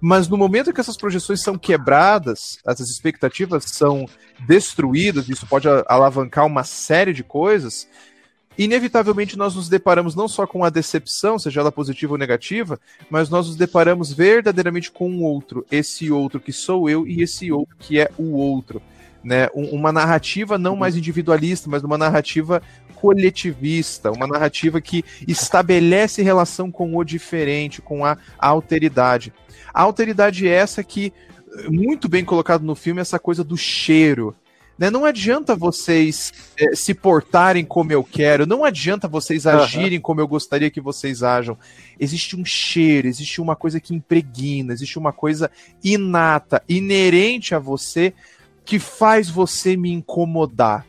[0.00, 4.06] Mas no momento que essas projeções são quebradas, essas expectativas são
[4.46, 7.86] destruídas, isso pode alavancar uma série de coisas.
[8.56, 12.78] Inevitavelmente nós nos deparamos não só com a decepção, seja ela positiva ou negativa,
[13.08, 17.50] mas nós nos deparamos verdadeiramente com um outro, esse outro que sou eu e esse
[17.50, 18.82] outro que é o outro
[19.22, 22.62] né, uma narrativa não mais individualista, mas uma narrativa
[22.96, 29.32] coletivista, uma narrativa que estabelece relação com o diferente, com a alteridade.
[29.74, 31.12] A alteridade é essa que,
[31.68, 34.36] muito bem colocado no filme, essa coisa do cheiro.
[34.78, 34.90] Né?
[34.90, 40.02] Não adianta vocês é, se portarem como eu quero, não adianta vocês agirem uhum.
[40.02, 41.58] como eu gostaria que vocês ajam.
[41.98, 45.50] Existe um cheiro, existe uma coisa que impregna, existe uma coisa
[45.82, 48.14] inata, inerente a você,
[48.64, 50.86] que faz você me incomodar,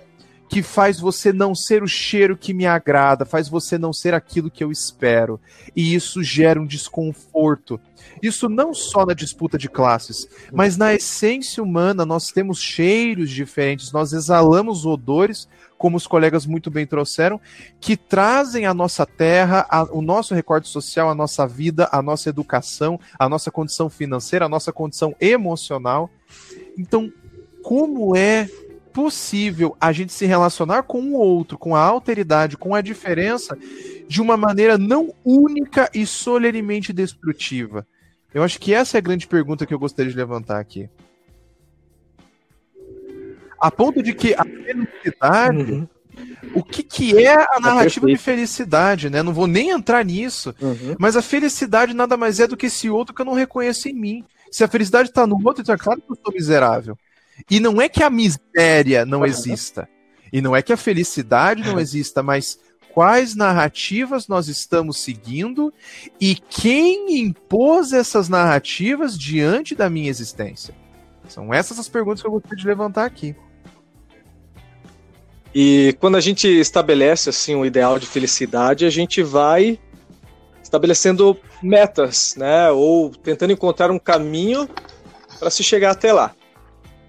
[0.54, 4.52] que faz você não ser o cheiro que me agrada, faz você não ser aquilo
[4.52, 5.42] que eu espero.
[5.76, 7.80] E isso gera um desconforto.
[8.22, 13.92] Isso não só na disputa de classes, mas na essência humana nós temos cheiros diferentes,
[13.92, 17.42] nós exalamos odores, como os colegas muito bem trouxeram,
[17.82, 22.30] que trazem à nossa terra a, o nosso recorde social, a nossa vida, a nossa
[22.30, 26.10] educação, a nossa condição financeira, a nossa condição emocional.
[26.78, 27.12] Então,
[27.64, 28.48] como é
[28.94, 33.58] possível a gente se relacionar com o outro, com a alteridade, com a diferença,
[34.08, 37.88] de uma maneira não única e solenemente destrutiva?
[38.34, 40.90] Eu acho que essa é a grande pergunta que eu gostaria de levantar aqui.
[43.60, 45.72] A ponto de que a felicidade.
[45.72, 45.88] Uhum.
[46.54, 49.24] O que, que é a é narrativa é de felicidade, né?
[49.24, 50.96] Não vou nem entrar nisso, uhum.
[51.00, 53.94] mas a felicidade nada mais é do que esse outro que eu não reconheço em
[53.94, 54.26] mim.
[54.52, 56.96] Se a felicidade está no outro, então é claro que eu sou miserável.
[57.50, 59.88] E não é que a miséria não exista.
[60.32, 62.58] E não é que a felicidade não exista, mas
[62.92, 65.72] quais narrativas nós estamos seguindo
[66.20, 70.74] e quem impôs essas narrativas diante da minha existência?
[71.28, 73.36] São essas as perguntas que eu gostaria de levantar aqui.
[75.54, 79.80] E quando a gente estabelece assim um ideal de felicidade, a gente vai
[80.64, 82.72] estabelecendo metas, né?
[82.72, 84.68] Ou tentando encontrar um caminho
[85.40, 86.34] para se chegar até lá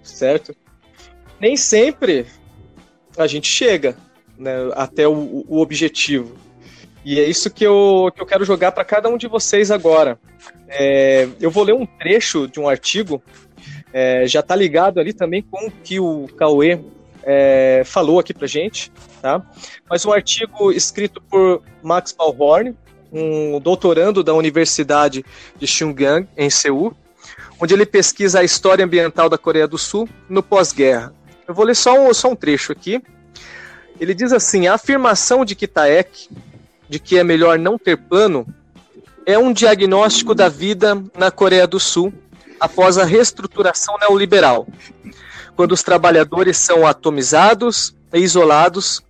[0.07, 0.55] certo?
[1.39, 2.25] Nem sempre
[3.17, 3.95] a gente chega
[4.37, 6.35] né, até o, o, objetivo.
[7.03, 10.19] E é isso que eu, que eu quero jogar para cada um de vocês agora.
[10.67, 13.21] É, eu vou ler um trecho de um artigo,
[13.93, 16.79] é, já está ligado ali também com o que o Cauê
[17.23, 18.91] é, falou aqui para gente,
[19.21, 19.41] tá?
[19.89, 22.75] Mas um artigo escrito por Max Ballhorn,
[23.11, 25.23] um doutorando da Universidade
[25.57, 26.95] de Chungang, em Seul,
[27.59, 31.13] onde ele pesquisa a história ambiental da Coreia do Sul no pós-guerra.
[31.47, 33.01] Eu vou ler só um, só um trecho aqui.
[33.99, 36.29] Ele diz assim: a afirmação de Kitaek
[36.89, 38.45] de que é melhor não ter plano
[39.25, 42.13] é um diagnóstico da vida na Coreia do Sul
[42.59, 44.67] após a reestruturação neoliberal.
[45.55, 49.01] Quando os trabalhadores são atomizados e isolados,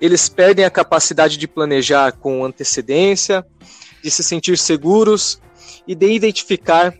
[0.00, 3.46] eles perdem a capacidade de planejar com antecedência,
[4.02, 5.40] de se sentir seguros
[5.86, 6.94] e de identificar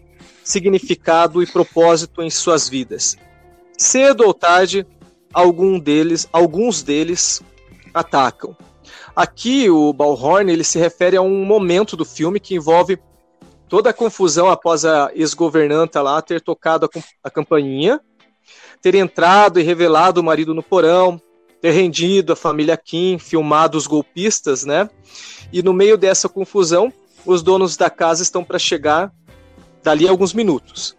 [0.50, 3.16] significado e propósito em suas vidas.
[3.78, 4.86] Cedo ou tarde,
[5.32, 7.40] algum deles, alguns deles
[7.94, 8.56] atacam.
[9.14, 12.98] Aqui o Balhorn ele se refere a um momento do filme que envolve
[13.68, 18.00] toda a confusão após a ex-governanta lá ter tocado a, a campainha,
[18.82, 21.20] ter entrado e revelado o marido no porão,
[21.60, 24.88] ter rendido a família Kim, filmado os golpistas, né?
[25.52, 26.92] E no meio dessa confusão,
[27.24, 29.12] os donos da casa estão para chegar
[29.82, 30.96] dali a alguns minutos.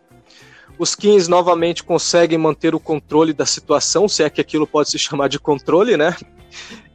[0.77, 4.97] Os Kings novamente conseguem manter o controle da situação, se é que aquilo pode se
[4.97, 6.15] chamar de controle, né?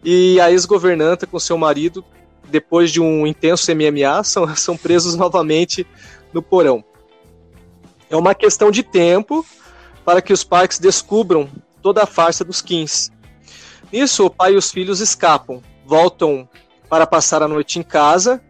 [0.04, 2.04] E a ex-governanta com seu marido,
[2.48, 5.86] depois de um intenso MMA, são, são presos novamente
[6.32, 6.84] no porão.
[8.10, 9.44] É uma questão de tempo
[10.04, 11.48] para que os Parks descubram
[11.82, 13.10] toda a farsa dos Kings.
[13.92, 16.48] Nisso, o pai e os filhos escapam, voltam
[16.88, 18.42] para passar a noite em casa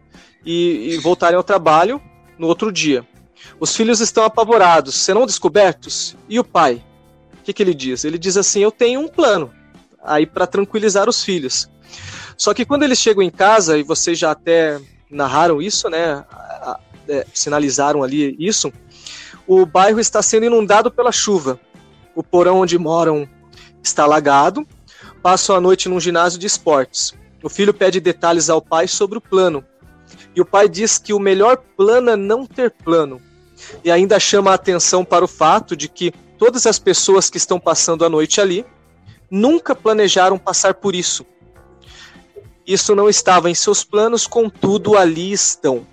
[0.45, 2.01] e, e voltarem ao trabalho
[2.37, 3.05] no outro dia.
[3.59, 6.15] Os filhos estão apavorados, serão descobertos?
[6.29, 6.83] E o pai?
[7.39, 8.03] O que, que ele diz?
[8.03, 9.51] Ele diz assim: Eu tenho um plano
[10.03, 11.69] aí para tranquilizar os filhos.
[12.37, 14.79] Só que quando eles chegam em casa, e vocês já até
[15.09, 16.23] narraram isso, né?
[17.09, 18.71] É, sinalizaram ali isso,
[19.47, 21.59] o bairro está sendo inundado pela chuva.
[22.13, 23.27] O porão onde moram
[23.81, 24.67] está alagado.
[25.21, 27.13] Passam a noite num ginásio de esportes.
[27.41, 29.63] O filho pede detalhes ao pai sobre o plano.
[30.35, 33.21] E o pai diz que o melhor plano é não ter plano
[33.83, 37.59] e ainda chama a atenção para o fato de que todas as pessoas que estão
[37.59, 38.65] passando a noite ali
[39.29, 41.25] nunca planejaram passar por isso.
[42.65, 45.87] Isso não estava em seus planos, contudo, ali estão.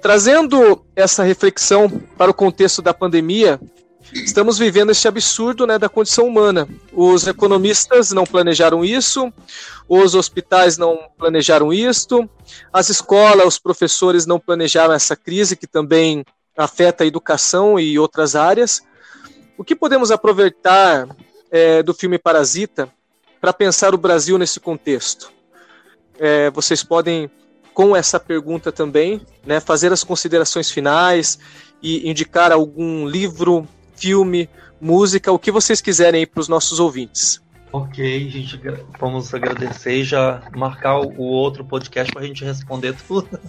[0.00, 3.60] Trazendo essa reflexão para o contexto da pandemia,
[4.14, 6.68] estamos vivendo esse absurdo né, da condição humana.
[6.92, 9.32] Os economistas não planejaram isso,
[9.88, 12.28] os hospitais não planejaram isto,
[12.72, 16.24] as escolas, os professores não planejaram essa crise que também
[16.56, 18.82] afeta a educação e outras áreas.
[19.56, 21.08] O que podemos aproveitar
[21.50, 22.88] é, do filme Parasita
[23.40, 25.32] para pensar o Brasil nesse contexto?
[26.18, 27.30] É, vocês podem
[27.72, 31.38] com essa pergunta também, né, fazer as considerações finais
[31.82, 34.48] e indicar algum livro, filme,
[34.80, 37.42] música, o que vocês quiserem para os nossos ouvintes.
[37.72, 38.60] Ok, gente,
[39.00, 43.40] vamos agradecer e já marcar o outro podcast para a gente responder tudo.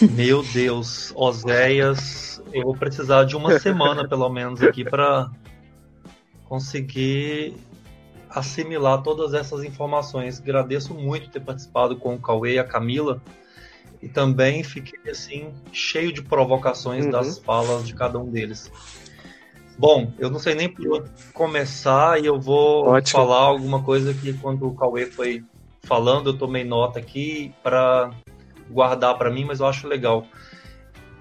[0.12, 5.30] Meu Deus, Oséias, eu vou precisar de uma semana pelo menos aqui para
[6.48, 7.54] conseguir
[8.28, 10.40] assimilar todas essas informações.
[10.40, 13.22] Agradeço muito ter participado com o Cauê e a Camila.
[14.04, 17.10] E também fiquei assim, cheio de provocações uhum.
[17.10, 18.70] das falas de cada um deles.
[19.78, 23.18] Bom, eu não sei nem por onde começar e eu vou Ótimo.
[23.18, 25.42] falar alguma coisa que quando o Cauê foi
[25.84, 28.10] falando, eu tomei nota aqui para
[28.70, 30.26] guardar para mim, mas eu acho legal.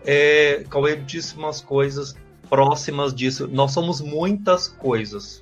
[0.05, 2.17] É, Cauê disse umas coisas
[2.49, 3.47] próximas disso.
[3.47, 5.41] Nós somos muitas coisas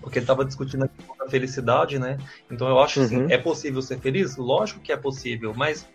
[0.00, 2.18] porque ele estava discutindo aqui a felicidade, né?
[2.50, 3.24] Então eu acho assim, uhum.
[3.26, 4.36] assim, é possível ser feliz?
[4.36, 5.86] Lógico que é possível, mas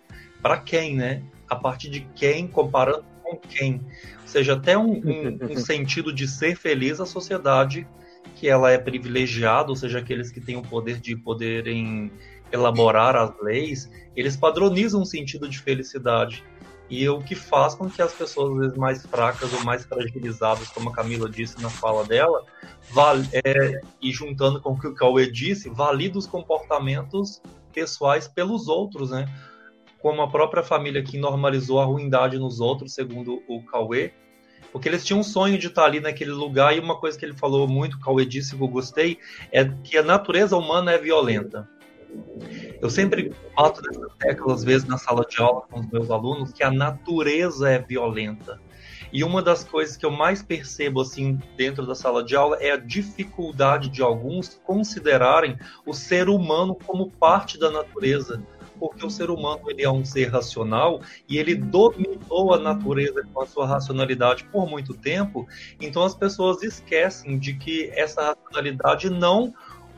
[0.43, 1.23] para quem, né?
[1.49, 3.81] A partir de quem, comparando com quem?
[4.21, 7.87] Ou seja, até um, um, um sentido de ser feliz a sociedade
[8.35, 12.11] que ela é privilegiada, ou seja, aqueles que têm o poder de poderem
[12.51, 16.43] elaborar as leis, eles padronizam um sentido de felicidade.
[16.89, 20.67] E o que faz com que as pessoas, às vezes, mais fracas ou mais fragilizadas,
[20.69, 22.43] como a Camila disse na fala dela,
[23.31, 27.41] é, e juntando com o que o Cauê disse, valida os comportamentos
[27.73, 29.25] pessoais pelos outros, né?
[30.03, 34.11] Como a própria família que normalizou a ruindade nos outros, segundo o Cauê,
[34.69, 37.37] porque eles tinham um sonho de estar ali naquele lugar, e uma coisa que ele
[37.37, 39.17] falou muito, Cauê disse que eu gostei,
[39.49, 41.69] é que a natureza humana é violenta.
[42.81, 46.51] Eu sempre bato nessa tecla, às vezes, na sala de aula com os meus alunos,
[46.51, 48.59] que a natureza é violenta.
[49.13, 52.71] E uma das coisas que eu mais percebo assim dentro da sala de aula é
[52.71, 58.43] a dificuldade de alguns considerarem o ser humano como parte da natureza,
[58.83, 63.41] porque o ser humano ele é um ser racional e ele dominou a natureza com
[63.41, 65.47] a sua racionalidade por muito tempo.
[65.79, 69.53] Então as pessoas esquecem de que essa racionalidade não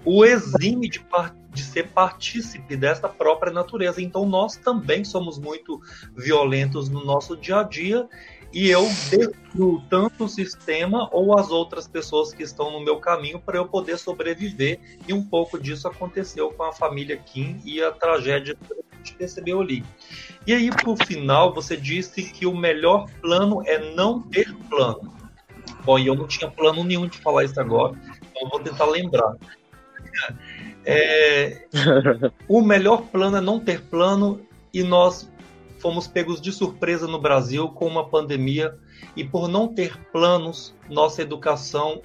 [0.05, 1.03] o exime de,
[1.51, 3.99] de ser partícipe dessa própria natureza.
[3.99, 5.81] Então, nós também somos muito
[6.15, 8.07] violentos no nosso dia a dia
[8.55, 13.37] e eu destruo tanto o sistema ou as outras pessoas que estão no meu caminho
[13.37, 14.79] para eu poder sobreviver.
[15.05, 19.13] E um pouco disso aconteceu com a família Kim e a tragédia que a gente
[19.15, 19.83] percebeu ali.
[20.47, 25.13] E aí, por final, você disse que o melhor plano é não ter plano.
[25.83, 27.93] Bom, e eu não tinha plano nenhum de falar isso agora,
[28.31, 29.35] então vou tentar lembrar.
[30.85, 31.67] É,
[32.47, 34.39] o melhor plano é não ter plano
[34.73, 35.29] e nós
[35.85, 38.75] fomos pegos de surpresa no Brasil com uma pandemia
[39.15, 42.01] e por não ter planos, nossa educação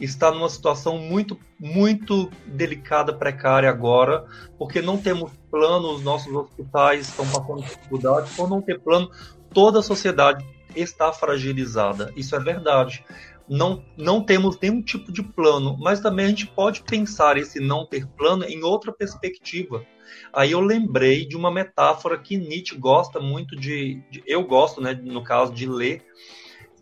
[0.00, 4.26] está numa situação muito, muito delicada, precária agora,
[4.58, 9.08] porque não temos plano, os nossos hospitais estão passando dificuldade, por não ter plano,
[9.52, 10.44] toda a sociedade
[10.74, 12.12] está fragilizada.
[12.16, 13.04] Isso é verdade
[13.48, 17.86] não, não temos nenhum tipo de plano, mas também a gente pode pensar esse não
[17.86, 19.84] ter plano em outra perspectiva.
[20.32, 24.92] Aí eu lembrei de uma metáfora que Nietzsche gosta muito de, de eu gosto, né,
[24.94, 26.04] no caso de ler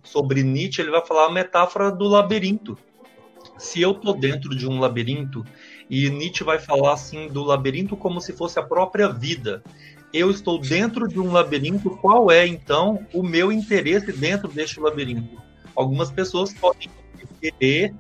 [0.03, 2.77] sobre Nietzsche, ele vai falar a metáfora do labirinto.
[3.59, 5.45] Se eu tô dentro de um labirinto
[5.89, 9.63] e Nietzsche vai falar assim do labirinto como se fosse a própria vida.
[10.13, 15.52] Eu estou dentro de um labirinto, qual é então o meu interesse dentro deste labirinto?
[15.75, 16.91] Algumas pessoas podem
[17.41, 17.95] querer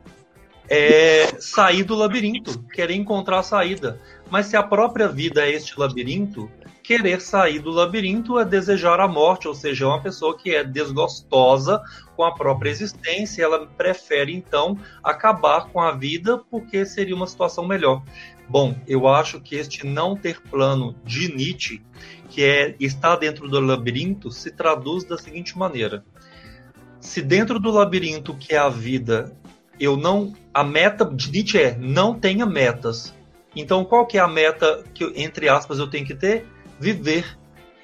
[0.68, 4.00] é, sair do labirinto, querer encontrar a saída.
[4.30, 6.50] Mas se a própria vida é este labirinto,
[6.82, 10.64] querer sair do labirinto é desejar a morte, ou seja, é uma pessoa que é
[10.64, 11.82] desgostosa
[12.16, 17.66] com a própria existência, ela prefere então acabar com a vida porque seria uma situação
[17.66, 18.02] melhor.
[18.48, 21.82] Bom, eu acho que este não ter plano de Nietzsche,
[22.28, 26.04] que é estar dentro do labirinto, se traduz da seguinte maneira:
[27.02, 29.36] se dentro do labirinto que é a vida,
[29.78, 30.32] eu não.
[30.54, 33.12] A meta de Nietzsche é não tenha metas.
[33.56, 36.46] Então, qual que é a meta que, entre aspas, eu tenho que ter?
[36.78, 37.36] Viver.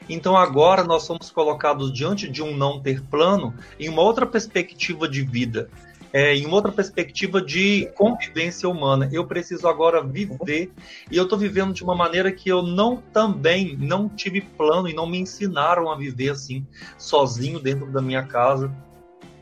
[0.09, 5.09] Então, agora nós somos colocados diante de um não ter plano em uma outra perspectiva
[5.09, 5.69] de vida.
[6.11, 9.11] é, em outra perspectiva de convivência humana.
[9.13, 10.73] Eu preciso agora viver
[11.11, 14.95] e eu estou vivendo de uma maneira que eu não também não tive plano e
[14.95, 16.67] não me ensinaram a viver assim,
[16.97, 18.75] sozinho dentro da minha casa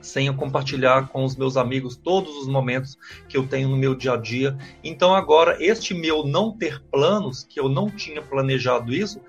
[0.06, 2.96] sem eu compartilhar com os meus amigos todos os momentos
[3.28, 4.56] que eu tenho no meu dia a dia.
[4.82, 9.20] Então agora este meu não ter planos, que eu não tinha planejado isso,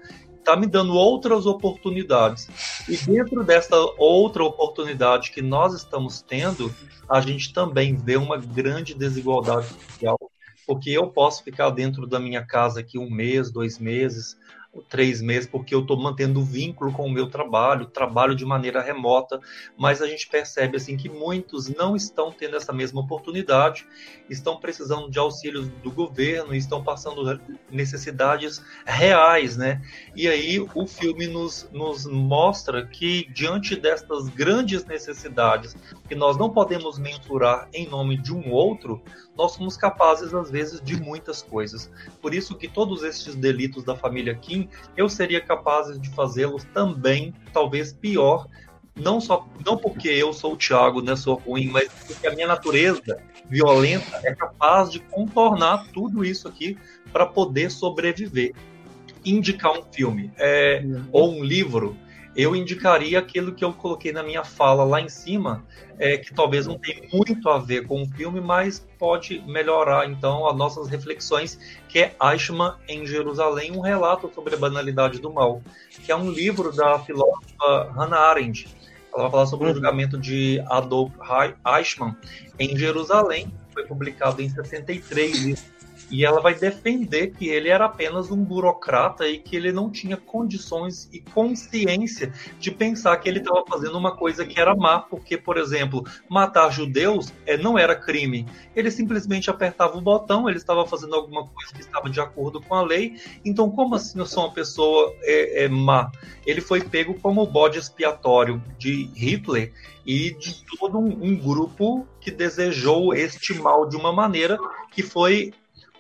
[0.47, 2.47] está me dando outras oportunidades.
[2.87, 6.73] E dentro dessa outra oportunidade que nós estamos tendo,
[7.09, 10.17] a gente também vê uma grande desigualdade social,
[10.65, 14.37] porque eu posso ficar dentro da minha casa aqui um mês, dois meses,
[14.81, 19.39] três meses, porque eu estou mantendo vínculo com o meu trabalho, trabalho de maneira remota,
[19.77, 23.85] mas a gente percebe assim que muitos não estão tendo essa mesma oportunidade,
[24.29, 27.39] estão precisando de auxílios do governo, estão passando
[27.71, 29.81] necessidades reais, né?
[30.15, 35.75] E aí o filme nos, nos mostra que diante destas grandes necessidades
[36.07, 39.01] que nós não podemos mensurar em nome de um outro,
[39.37, 41.91] nós somos capazes, às vezes, de muitas coisas.
[42.21, 47.33] Por isso que todos estes delitos da família Kim, eu seria capaz de fazê-los também,
[47.53, 48.47] talvez pior,
[48.95, 52.47] não só não porque eu sou o Thiago, né, sou ruim, mas porque a minha
[52.47, 56.77] natureza violenta é capaz de contornar tudo isso aqui
[57.11, 58.53] para poder sobreviver.
[59.23, 61.05] Indicar um filme é, uhum.
[61.11, 61.95] ou um livro
[62.37, 65.65] eu indicaria aquilo que eu coloquei na minha fala lá em cima,
[65.97, 70.47] é, que talvez não tenha muito a ver com o filme, mas pode melhorar então
[70.47, 71.59] as nossas reflexões,
[71.89, 75.63] que é Eichmann em Jerusalém, um relato sobre a banalidade do mal,
[76.05, 78.67] que é um livro da filósofa Hannah Arendt.
[79.11, 79.75] Ela vai falar sobre o uhum.
[79.75, 81.11] julgamento de Adolf
[81.65, 82.15] Eichmann
[82.59, 85.76] em Jerusalém, foi publicado em 63
[86.09, 90.15] e ela vai defender que ele era apenas um burocrata e que ele não tinha
[90.15, 95.37] condições e consciência de pensar que ele estava fazendo uma coisa que era má, porque,
[95.37, 98.45] por exemplo, matar judeus é, não era crime.
[98.75, 102.75] Ele simplesmente apertava o botão, ele estava fazendo alguma coisa que estava de acordo com
[102.75, 103.17] a lei.
[103.43, 106.11] Então, como assim eu sou uma pessoa é, é, má?
[106.45, 109.73] Ele foi pego como bode expiatório de Hitler
[110.05, 114.57] e de todo um, um grupo que desejou este mal de uma maneira
[114.91, 115.53] que foi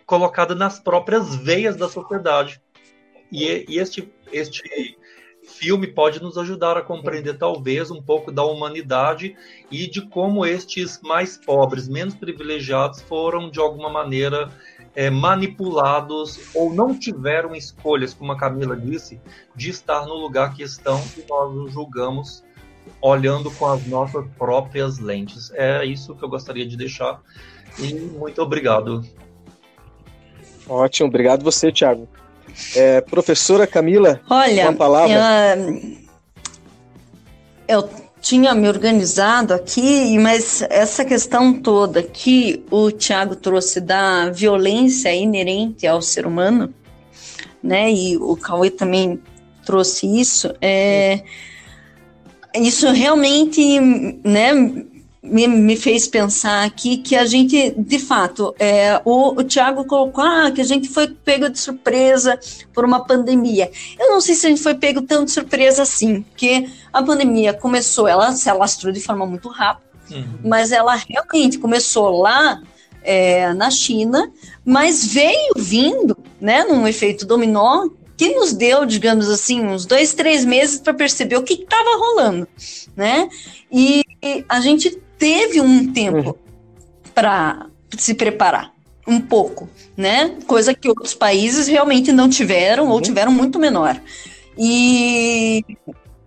[0.07, 2.61] colocada nas próprias veias da sociedade.
[3.29, 4.97] E, e este, este
[5.43, 9.35] filme pode nos ajudar a compreender talvez um pouco da humanidade
[9.69, 14.49] e de como estes mais pobres, menos privilegiados, foram de alguma maneira
[14.95, 19.19] é, manipulados ou não tiveram escolhas, como a Camila disse,
[19.53, 22.45] de estar no lugar que estão e nós os julgamos
[23.01, 25.51] olhando com as nossas próprias lentes.
[25.53, 27.21] É isso que eu gostaria de deixar
[27.77, 29.03] e muito obrigado.
[30.67, 32.07] Ótimo, obrigado você, Thiago.
[32.75, 35.57] É, professora Camila, Olha, uma palavra.
[37.67, 37.89] Eu, eu
[38.21, 45.85] tinha me organizado aqui, mas essa questão toda que o Tiago trouxe da violência inerente
[45.85, 46.73] ao ser humano,
[47.61, 47.91] né?
[47.91, 49.21] E o Cauê também
[49.65, 50.53] trouxe isso.
[50.61, 51.21] É,
[52.55, 53.79] isso realmente,
[54.23, 54.51] né?
[55.21, 60.23] Me, me, fez pensar aqui que a gente, de fato, é, o, o Tiago colocou
[60.23, 62.39] ah, que a gente foi pego de surpresa
[62.73, 63.69] por uma pandemia.
[63.99, 67.53] Eu não sei se a gente foi pego tão de surpresa assim, porque a pandemia
[67.53, 70.39] começou, ela se alastrou de forma muito rápida, uhum.
[70.43, 72.61] mas ela realmente começou lá
[73.03, 74.31] é, na China,
[74.63, 77.87] mas veio vindo, né, num efeito dominó,
[78.17, 82.47] que nos deu, digamos assim, uns dois, três meses para perceber o que estava rolando,
[82.95, 83.29] né?
[83.71, 86.35] E, e a gente teve um tempo uhum.
[87.13, 87.67] para
[87.97, 88.73] se preparar
[89.07, 90.35] um pouco, né?
[90.45, 92.91] Coisa que outros países realmente não tiveram uhum.
[92.91, 93.99] ou tiveram muito menor.
[94.57, 95.63] E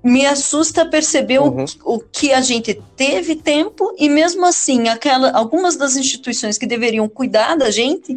[0.03, 1.65] me assusta perceber uhum.
[1.85, 6.67] o, o, que a gente teve tempo e mesmo assim aquela, algumas das instituições que
[6.67, 8.17] deveriam cuidar da gente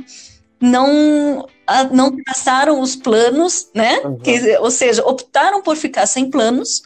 [0.61, 3.99] não a, não traçaram os planos, né?
[3.99, 4.17] Uhum.
[4.17, 6.83] Que, ou seja, optaram por ficar sem planos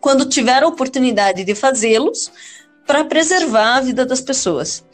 [0.00, 2.32] quando tiveram a oportunidade de fazê-los
[2.86, 4.84] para preservar a vida das pessoas.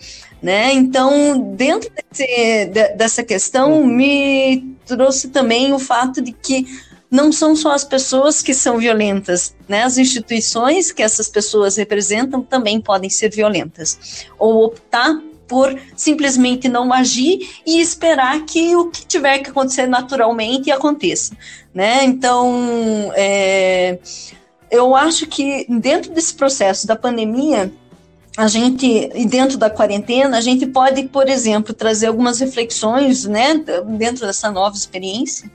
[0.43, 0.73] Né?
[0.73, 6.67] Então, dentro desse, de, dessa questão, me trouxe também o fato de que
[7.11, 9.85] não são só as pessoas que são violentas, né?
[9.85, 14.27] As instituições que essas pessoas representam também podem ser violentas.
[14.39, 20.71] Ou optar por simplesmente não agir e esperar que o que tiver que acontecer naturalmente
[20.71, 21.37] aconteça,
[21.73, 22.05] né?
[22.05, 23.99] Então, é,
[24.71, 27.73] eu acho que dentro desse processo da pandemia,
[28.37, 33.55] a gente, e dentro da quarentena, a gente pode, por exemplo, trazer algumas reflexões, né,
[33.97, 35.51] dentro dessa nova experiência,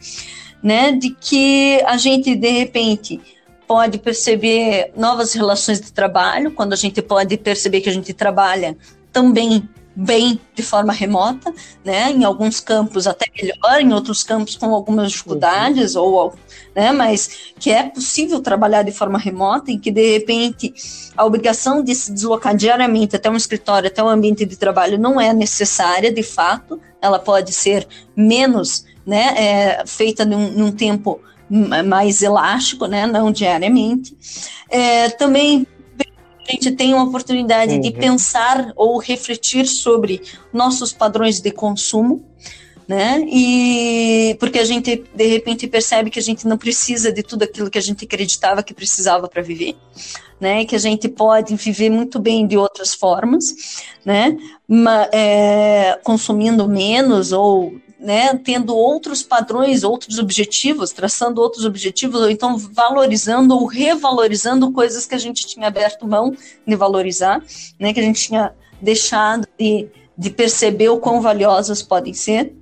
[0.63, 3.21] né, de que a gente, de repente,
[3.67, 8.75] pode perceber novas relações de trabalho, quando a gente pode perceber que a gente trabalha
[9.13, 11.53] também bem de forma remota,
[11.83, 12.11] né?
[12.11, 16.03] Em alguns campos até melhor, em outros campos com algumas dificuldades uhum.
[16.03, 16.33] ou
[16.75, 16.91] né?
[16.91, 20.73] Mas que é possível trabalhar de forma remota e que de repente
[21.15, 25.19] a obrigação de se deslocar diariamente até um escritório, até um ambiente de trabalho não
[25.19, 29.33] é necessária, de fato, ela pode ser menos, né?
[29.37, 31.19] É, feita num, num tempo
[31.85, 33.05] mais elástico, né?
[33.05, 34.15] Não diariamente.
[34.69, 35.67] É, também
[36.51, 37.81] gente tem uma oportunidade uhum.
[37.81, 40.21] de pensar ou refletir sobre
[40.53, 42.23] nossos padrões de consumo,
[42.87, 43.23] né?
[43.27, 47.69] E porque a gente de repente percebe que a gente não precisa de tudo aquilo
[47.69, 49.75] que a gente acreditava que precisava para viver,
[50.39, 50.65] né?
[50.65, 53.55] Que a gente pode viver muito bem de outras formas,
[54.03, 54.37] né?
[54.67, 62.31] Ma, é, consumindo menos ou né, tendo outros padrões, outros objetivos, traçando outros objetivos, ou
[62.31, 67.43] então valorizando ou revalorizando coisas que a gente tinha aberto mão de valorizar,
[67.79, 69.87] né, que a gente tinha deixado de,
[70.17, 72.55] de perceber o quão valiosas podem ser.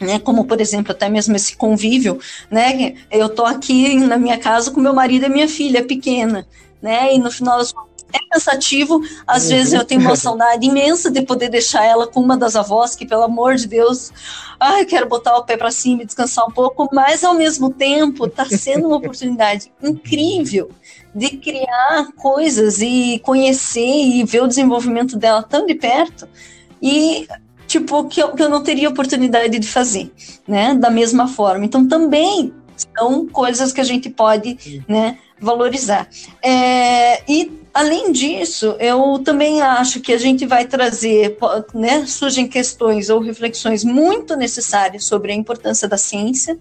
[0.00, 2.94] Né, como por exemplo até mesmo esse convívio, né?
[3.10, 6.46] Eu tô aqui na minha casa com meu marido e minha filha pequena,
[6.80, 7.12] né?
[7.12, 9.00] E no final das contas é cansativo.
[9.26, 9.50] Às uhum.
[9.50, 13.06] vezes eu tenho uma saudade imensa de poder deixar ela com uma das avós, que
[13.06, 14.12] pelo amor de Deus,
[14.58, 18.26] ai, quero botar o pé para cima e descansar um pouco, mas ao mesmo tempo
[18.26, 20.70] está sendo uma oportunidade incrível
[21.14, 26.28] de criar coisas e conhecer e ver o desenvolvimento dela tão de perto.
[26.80, 27.26] E
[27.66, 30.10] tipo que eu, que eu não teria oportunidade de fazer,
[30.46, 30.74] né?
[30.74, 31.64] Da mesma forma.
[31.64, 32.52] Então também
[32.96, 36.08] são coisas que a gente pode, né, valorizar.
[36.42, 41.36] É, e Além disso, eu também acho que a gente vai trazer,
[41.74, 46.58] né, surgem questões ou reflexões muito necessárias sobre a importância da ciência,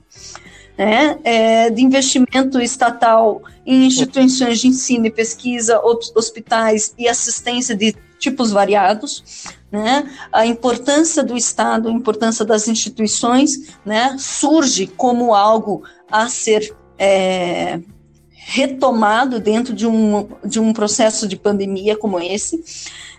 [0.78, 5.82] né, é, de investimento estatal em instituições de ensino e pesquisa,
[6.16, 13.76] hospitais e assistência de tipos variados, né, a importância do Estado, a importância das instituições,
[13.86, 17.80] né, surge como algo a ser é,
[18.50, 22.64] retomado dentro de um, de um processo de pandemia como esse.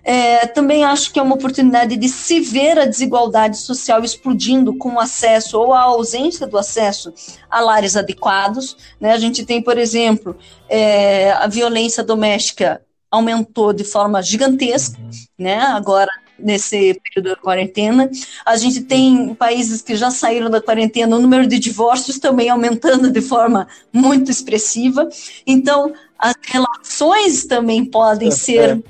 [0.02, 4.94] É, também acho que é uma oportunidade de se ver a desigualdade social explodindo com
[4.94, 7.12] o acesso ou a ausência do acesso
[7.50, 8.74] a lares adequados.
[8.98, 9.12] Né?
[9.12, 10.34] A gente tem, por exemplo,
[10.66, 12.80] é, a violência doméstica
[13.10, 14.98] aumentou de forma gigantesca,
[15.38, 15.59] né?
[15.59, 18.10] Agora nesse período da quarentena.
[18.44, 23.10] A gente tem países que já saíram da quarentena, o número de divórcios também aumentando
[23.10, 25.09] de forma muito expressiva.
[25.47, 28.82] Então, as relações também podem é, ser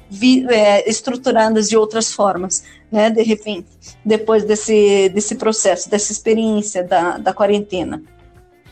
[0.51, 0.55] é.
[0.55, 3.69] é, estruturadas de outras formas, né, de repente,
[4.05, 8.03] depois desse, desse processo, dessa experiência da, da quarentena.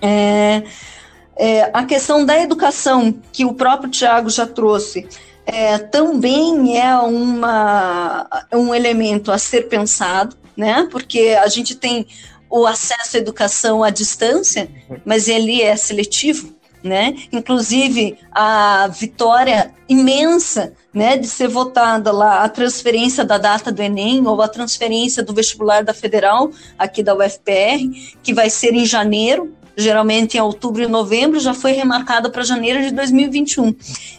[0.01, 0.62] É,
[1.36, 5.07] é, a questão da educação, que o próprio Tiago já trouxe,
[5.47, 10.89] é, também é uma, um elemento a ser pensado, né?
[10.90, 12.06] Porque a gente tem
[12.51, 14.68] o acesso à educação à distância,
[15.05, 16.52] mas ele é seletivo,
[16.82, 17.14] né?
[17.32, 24.27] Inclusive a vitória imensa, né, de ser votada lá a transferência da data do Enem
[24.27, 27.85] ou a transferência do vestibular da Federal aqui da UFPR,
[28.23, 32.81] que vai ser em janeiro, geralmente em outubro e novembro, já foi remarcada para janeiro
[32.81, 33.74] de 2021.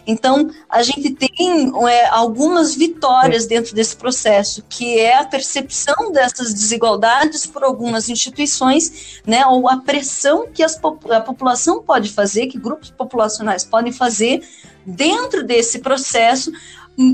[0.06, 6.54] Então, a gente tem é, algumas vitórias dentro desse processo, que é a percepção dessas
[6.54, 10.78] desigualdades por algumas instituições, né, ou a pressão que as,
[11.10, 14.42] a população pode fazer, que grupos populacionais podem fazer
[14.86, 16.50] dentro desse processo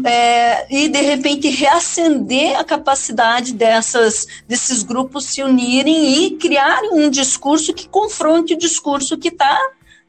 [0.07, 7.11] é, e de repente reacender a capacidade dessas, desses grupos se unirem e criarem um
[7.11, 9.61] discurso que confronte o discurso que está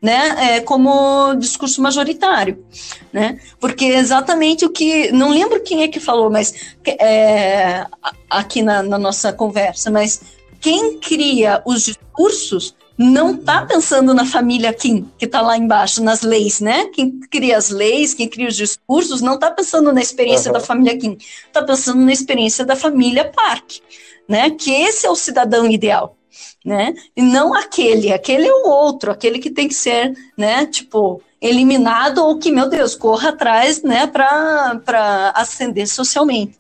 [0.02, 2.64] né, é, como discurso majoritário,
[3.11, 6.53] né, porque exatamente o que, não lembro quem é que falou, mas
[6.85, 7.85] é,
[8.30, 10.22] aqui na, na nossa conversa, mas
[10.61, 16.22] quem cria os discursos não está pensando na família Kim, que está lá embaixo, nas
[16.22, 16.86] leis, né?
[16.88, 20.58] Quem cria as leis, quem cria os discursos, não está pensando na experiência uhum.
[20.58, 21.18] da família Kim,
[21.48, 23.80] está pensando na experiência da família Park,
[24.28, 24.50] né?
[24.50, 26.16] Que esse é o cidadão ideal,
[26.64, 26.94] né?
[27.16, 30.66] E não aquele, aquele é o outro, aquele que tem que ser, né?
[30.66, 34.08] Tipo, eliminado ou que, meu Deus, corra atrás, né?
[34.08, 36.58] Para ascender socialmente.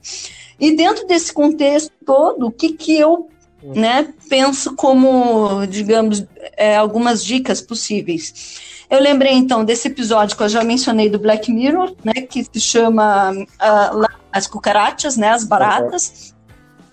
[0.59, 3.29] E dentro desse contexto todo, o que, que eu
[3.73, 6.25] né, penso como, digamos,
[6.57, 8.75] é, algumas dicas possíveis.
[8.89, 12.59] Eu lembrei então desse episódio que eu já mencionei do Black Mirror, né, que se
[12.59, 16.35] chama uh, As Cucarachas, né, as baratas,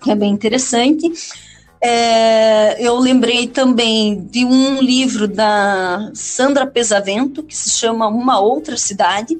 [0.01, 1.11] que é bem interessante.
[1.85, 8.77] É, eu lembrei também de um livro da Sandra Pesavento, que se chama Uma Outra
[8.77, 9.37] Cidade.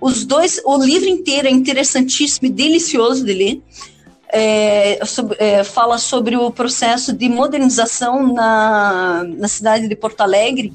[0.00, 3.62] Os dois, o livro inteiro é interessantíssimo e delicioso de ler.
[4.36, 4.98] É,
[5.38, 10.72] é, fala sobre o processo de modernização na, na cidade de Porto Alegre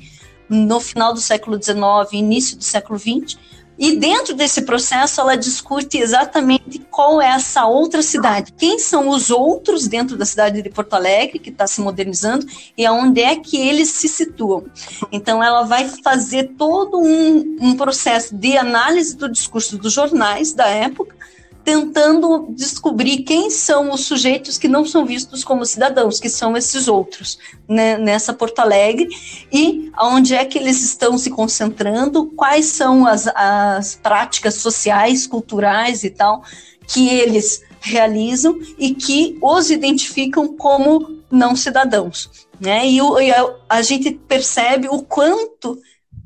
[0.48, 3.38] no final do século XIX, início do século XX.
[3.78, 9.30] E dentro desse processo, ela discute exatamente qual é essa outra cidade, quem são os
[9.30, 12.46] outros dentro da cidade de Porto Alegre, que está se modernizando,
[12.78, 14.66] e aonde é que eles se situam.
[15.14, 20.68] Então, ela vai fazer todo um, um processo de análise do discurso dos jornais da
[20.68, 21.16] época,
[21.64, 26.88] tentando descobrir quem são os sujeitos que não são vistos como cidadãos, que são esses
[26.88, 27.38] outros,
[27.68, 29.08] né, nessa Porto Alegre,
[29.52, 36.04] e onde é que eles estão se concentrando, quais são as, as práticas sociais, culturais
[36.04, 36.44] e tal,
[36.88, 42.30] que eles realizam e que os identificam como não cidadãos.
[42.60, 42.88] Né?
[42.88, 45.80] E, e a, a gente percebe o quanto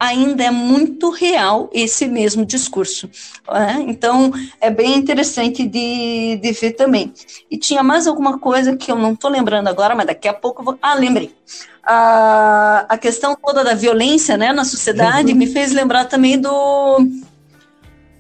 [0.03, 3.09] ainda é muito real esse mesmo discurso.
[3.49, 3.85] Né?
[3.88, 7.13] Então, é bem interessante de, de ver também.
[7.49, 10.61] E tinha mais alguma coisa que eu não estou lembrando agora, mas daqui a pouco
[10.61, 10.77] eu vou.
[10.81, 11.34] Ah, lembrei.
[11.81, 15.38] A, a questão toda da violência né, na sociedade uhum.
[15.38, 17.07] me fez lembrar também do,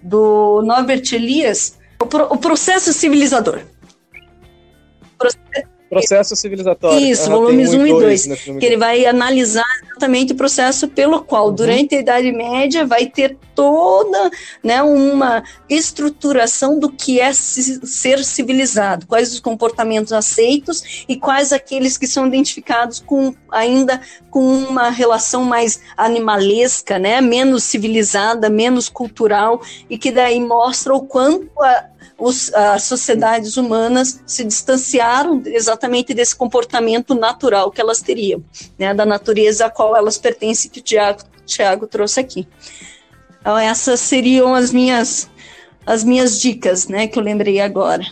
[0.01, 3.61] do Norbert Elias, o, pro, o processo civilizador.
[5.93, 6.99] Processo civilizatório.
[6.99, 8.25] Isso, volumes 1 um e 2,
[8.59, 11.55] que ele vai analisar exatamente o processo pelo qual, uhum.
[11.55, 14.31] durante a Idade Média, vai ter toda
[14.63, 21.97] né, uma estruturação do que é ser civilizado, quais os comportamentos aceitos e quais aqueles
[21.97, 24.01] que são identificados com ainda
[24.31, 31.03] com uma relação mais animalesca, né, menos civilizada, menos cultural, e que daí mostra o
[31.03, 31.85] quanto a,
[32.23, 38.41] os, as sociedades humanas se distanciaram exatamente desse comportamento natural que elas teriam,
[38.79, 42.47] né, da natureza a qual elas pertencem, que o Tiago, Tiago trouxe aqui.
[43.41, 45.29] Então, essas seriam as minhas,
[45.85, 48.05] as minhas dicas, né, que eu lembrei agora.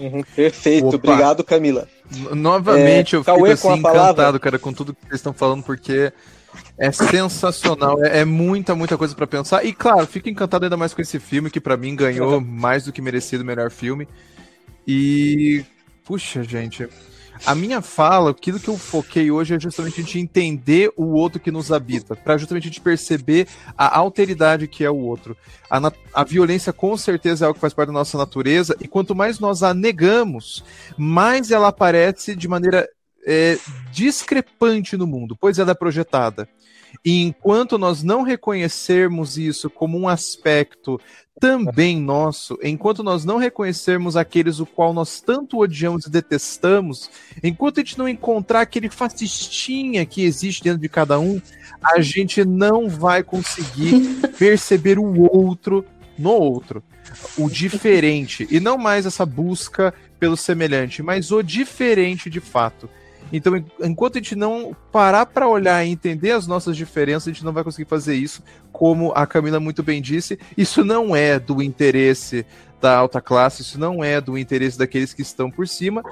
[0.00, 0.96] Uhum, perfeito, Opa.
[0.96, 1.86] obrigado, Camila.
[2.32, 6.12] Novamente, é, eu fico assim, encantado, cara, com tudo que vocês estão falando, porque
[6.78, 9.64] é sensacional, é, é muita, muita coisa para pensar.
[9.64, 12.92] E claro, fico encantado ainda mais com esse filme, que para mim ganhou mais do
[12.92, 14.06] que merecido o melhor filme.
[14.86, 15.64] E.
[16.04, 16.88] Puxa, gente.
[17.46, 21.38] A minha fala, aquilo que eu foquei hoje é justamente a gente entender o outro
[21.38, 23.46] que nos habita, para justamente a gente perceber
[23.76, 25.36] a alteridade que é o outro.
[25.70, 29.14] A, a, violência com certeza é algo que faz parte da nossa natureza, e quanto
[29.14, 30.64] mais nós a negamos,
[30.96, 32.88] mais ela aparece de maneira
[33.24, 33.56] é,
[33.92, 36.48] discrepante no mundo, pois ela é projetada.
[37.08, 41.00] E enquanto nós não reconhecermos isso como um aspecto
[41.40, 47.08] também nosso, enquanto nós não reconhecermos aqueles o qual nós tanto odiamos e detestamos,
[47.42, 51.40] enquanto a gente não encontrar aquele fascistinha que existe dentro de cada um,
[51.82, 55.86] a gente não vai conseguir perceber o outro
[56.18, 56.84] no outro,
[57.38, 62.86] o diferente, e não mais essa busca pelo semelhante, mas o diferente de fato.
[63.32, 67.44] Então, enquanto a gente não parar para olhar e entender as nossas diferenças, a gente
[67.44, 68.42] não vai conseguir fazer isso.
[68.72, 72.46] Como a Camila muito bem disse, isso não é do interesse
[72.80, 76.02] da alta classe, isso não é do interesse daqueles que estão por cima,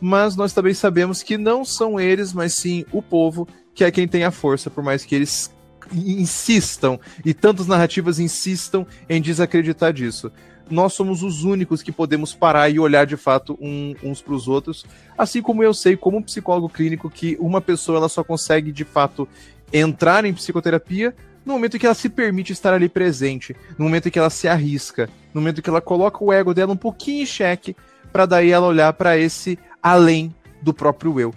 [0.00, 4.08] mas nós também sabemos que não são eles, mas sim o povo, que é quem
[4.08, 5.52] tem a força, por mais que eles
[5.92, 10.32] insistam e tantas narrativas insistam em desacreditar disso
[10.70, 14.48] nós somos os únicos que podemos parar e olhar de fato um, uns para os
[14.48, 14.84] outros.
[15.16, 19.28] Assim como eu sei, como psicólogo clínico, que uma pessoa ela só consegue de fato
[19.72, 21.14] entrar em psicoterapia
[21.44, 24.30] no momento em que ela se permite estar ali presente, no momento em que ela
[24.30, 27.76] se arrisca, no momento em que ela coloca o ego dela um pouquinho em xeque,
[28.10, 31.34] para daí ela olhar para esse além do próprio eu.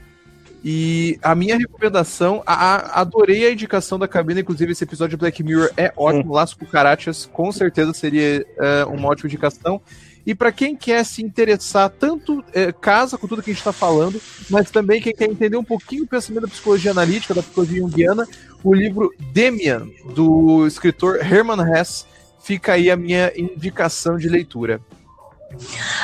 [0.63, 5.17] E a minha recomendação, a, a, adorei a indicação da cabina, inclusive esse episódio de
[5.17, 9.81] Black Mirror é ótimo, Laço Cucarachas com certeza seria uh, uma ótima indicação.
[10.25, 13.71] E para quem quer se interessar, tanto é, casa com tudo que a gente está
[13.71, 17.79] falando, mas também quem quer entender um pouquinho o pensamento da psicologia analítica, da psicologia
[17.79, 18.27] junguiana,
[18.61, 22.03] o livro Demian, do escritor Herman Hesse,
[22.43, 24.81] fica aí a minha indicação de leitura.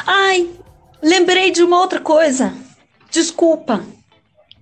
[0.08, 0.50] Ai,
[1.02, 2.54] lembrei de uma outra coisa.
[3.12, 3.84] Desculpa.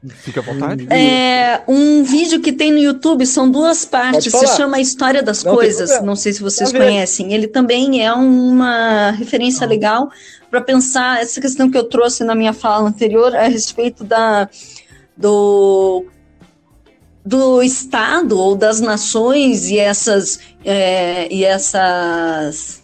[0.09, 0.87] Fica à vontade.
[0.91, 5.43] É, um vídeo que tem no YouTube, são duas partes, se chama A História das
[5.43, 7.33] não, Coisas, não sei se vocês conhecem.
[7.33, 10.09] Ele também é uma referência legal
[10.49, 14.49] para pensar essa questão que eu trouxe na minha fala anterior a respeito da,
[15.15, 16.05] do,
[17.23, 22.80] do Estado ou das nações e essas, é, e essas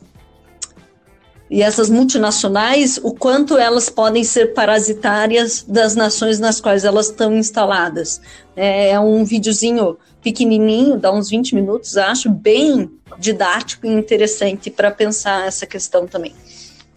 [1.50, 7.36] e essas multinacionais, o quanto elas podem ser parasitárias das nações nas quais elas estão
[7.36, 8.22] instaladas.
[8.56, 14.92] É, é um videozinho pequenininho, dá uns 20 minutos, acho, bem didático e interessante para
[14.92, 16.36] pensar essa questão também.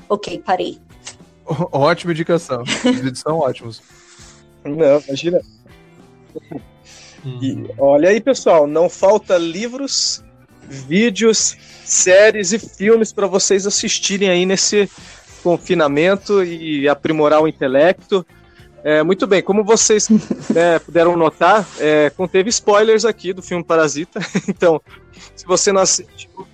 [0.09, 0.79] Ok, parei.
[1.71, 2.63] Ótima indicação.
[2.63, 3.81] Os vídeos são ótimos.
[4.65, 5.41] Não, imagina.
[7.25, 10.25] E, olha aí, pessoal, não falta livros,
[10.63, 11.57] vídeos,
[11.91, 14.89] séries e filmes para vocês assistirem aí nesse
[15.43, 18.25] confinamento e aprimorar o intelecto.
[18.83, 20.09] É, muito bem, como vocês
[20.51, 24.21] né, puderam notar, é, conteve spoilers aqui do filme Parasita.
[24.49, 24.81] Então,
[25.35, 26.47] se você não assistiu,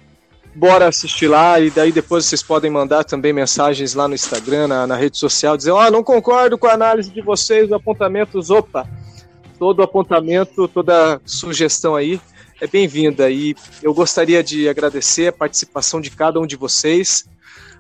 [0.54, 4.86] bora assistir lá e daí depois vocês podem mandar também mensagens lá no Instagram, na,
[4.86, 8.88] na rede social, dizer, ó, oh, não concordo com a análise de vocês, apontamentos, opa,
[9.58, 12.20] todo apontamento, toda sugestão aí
[12.60, 17.28] é bem-vinda e eu gostaria de agradecer a participação de cada um de vocês,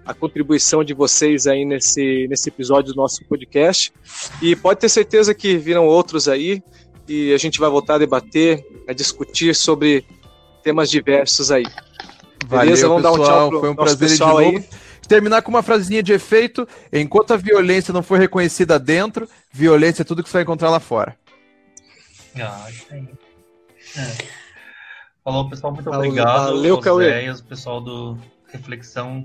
[0.04, 3.92] a contribuição de vocês aí nesse, nesse episódio do nosso podcast.
[4.42, 6.62] E pode ter certeza que virão outros aí
[7.08, 10.04] e a gente vai voltar a debater, a discutir sobre
[10.62, 11.64] temas diversos aí.
[12.46, 12.86] Beleza?
[12.86, 13.02] Valeu, Vamos pessoal.
[13.02, 14.38] dar um tchau pro Foi um prazer de novo.
[14.38, 14.64] Aí.
[15.08, 20.04] Terminar com uma frasezinha de efeito: enquanto a violência não for reconhecida dentro, violência é
[20.04, 21.16] tudo que você vai encontrar lá fora.
[22.38, 22.68] Ah,
[23.96, 24.45] é.
[25.26, 26.54] Falou, pessoal, muito obrigado.
[26.54, 27.28] Valeu, Cauê.
[27.28, 28.16] o pessoal do
[28.46, 29.24] Reflexão.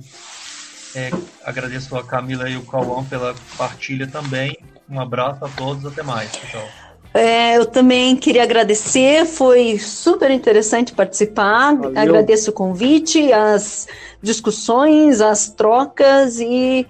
[0.95, 1.11] É,
[1.45, 4.57] agradeço a Camila e o Cauã pela partilha também.
[4.89, 6.67] Um abraço a todos, até mais, pessoal.
[7.13, 11.75] É, eu também queria agradecer, foi super interessante participar.
[11.75, 11.93] Valeu.
[11.95, 13.87] Agradeço o convite, as
[14.23, 16.87] discussões, as trocas e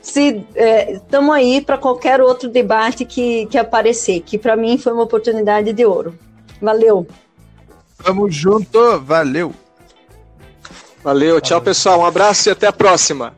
[0.00, 4.92] se estamos é, aí para qualquer outro debate que, que aparecer, que para mim foi
[4.92, 6.16] uma oportunidade de ouro.
[6.62, 7.04] Valeu!
[8.02, 9.54] Tamo junto, valeu.
[11.02, 13.34] Valeu, tchau pessoal, um abraço e até a próxima.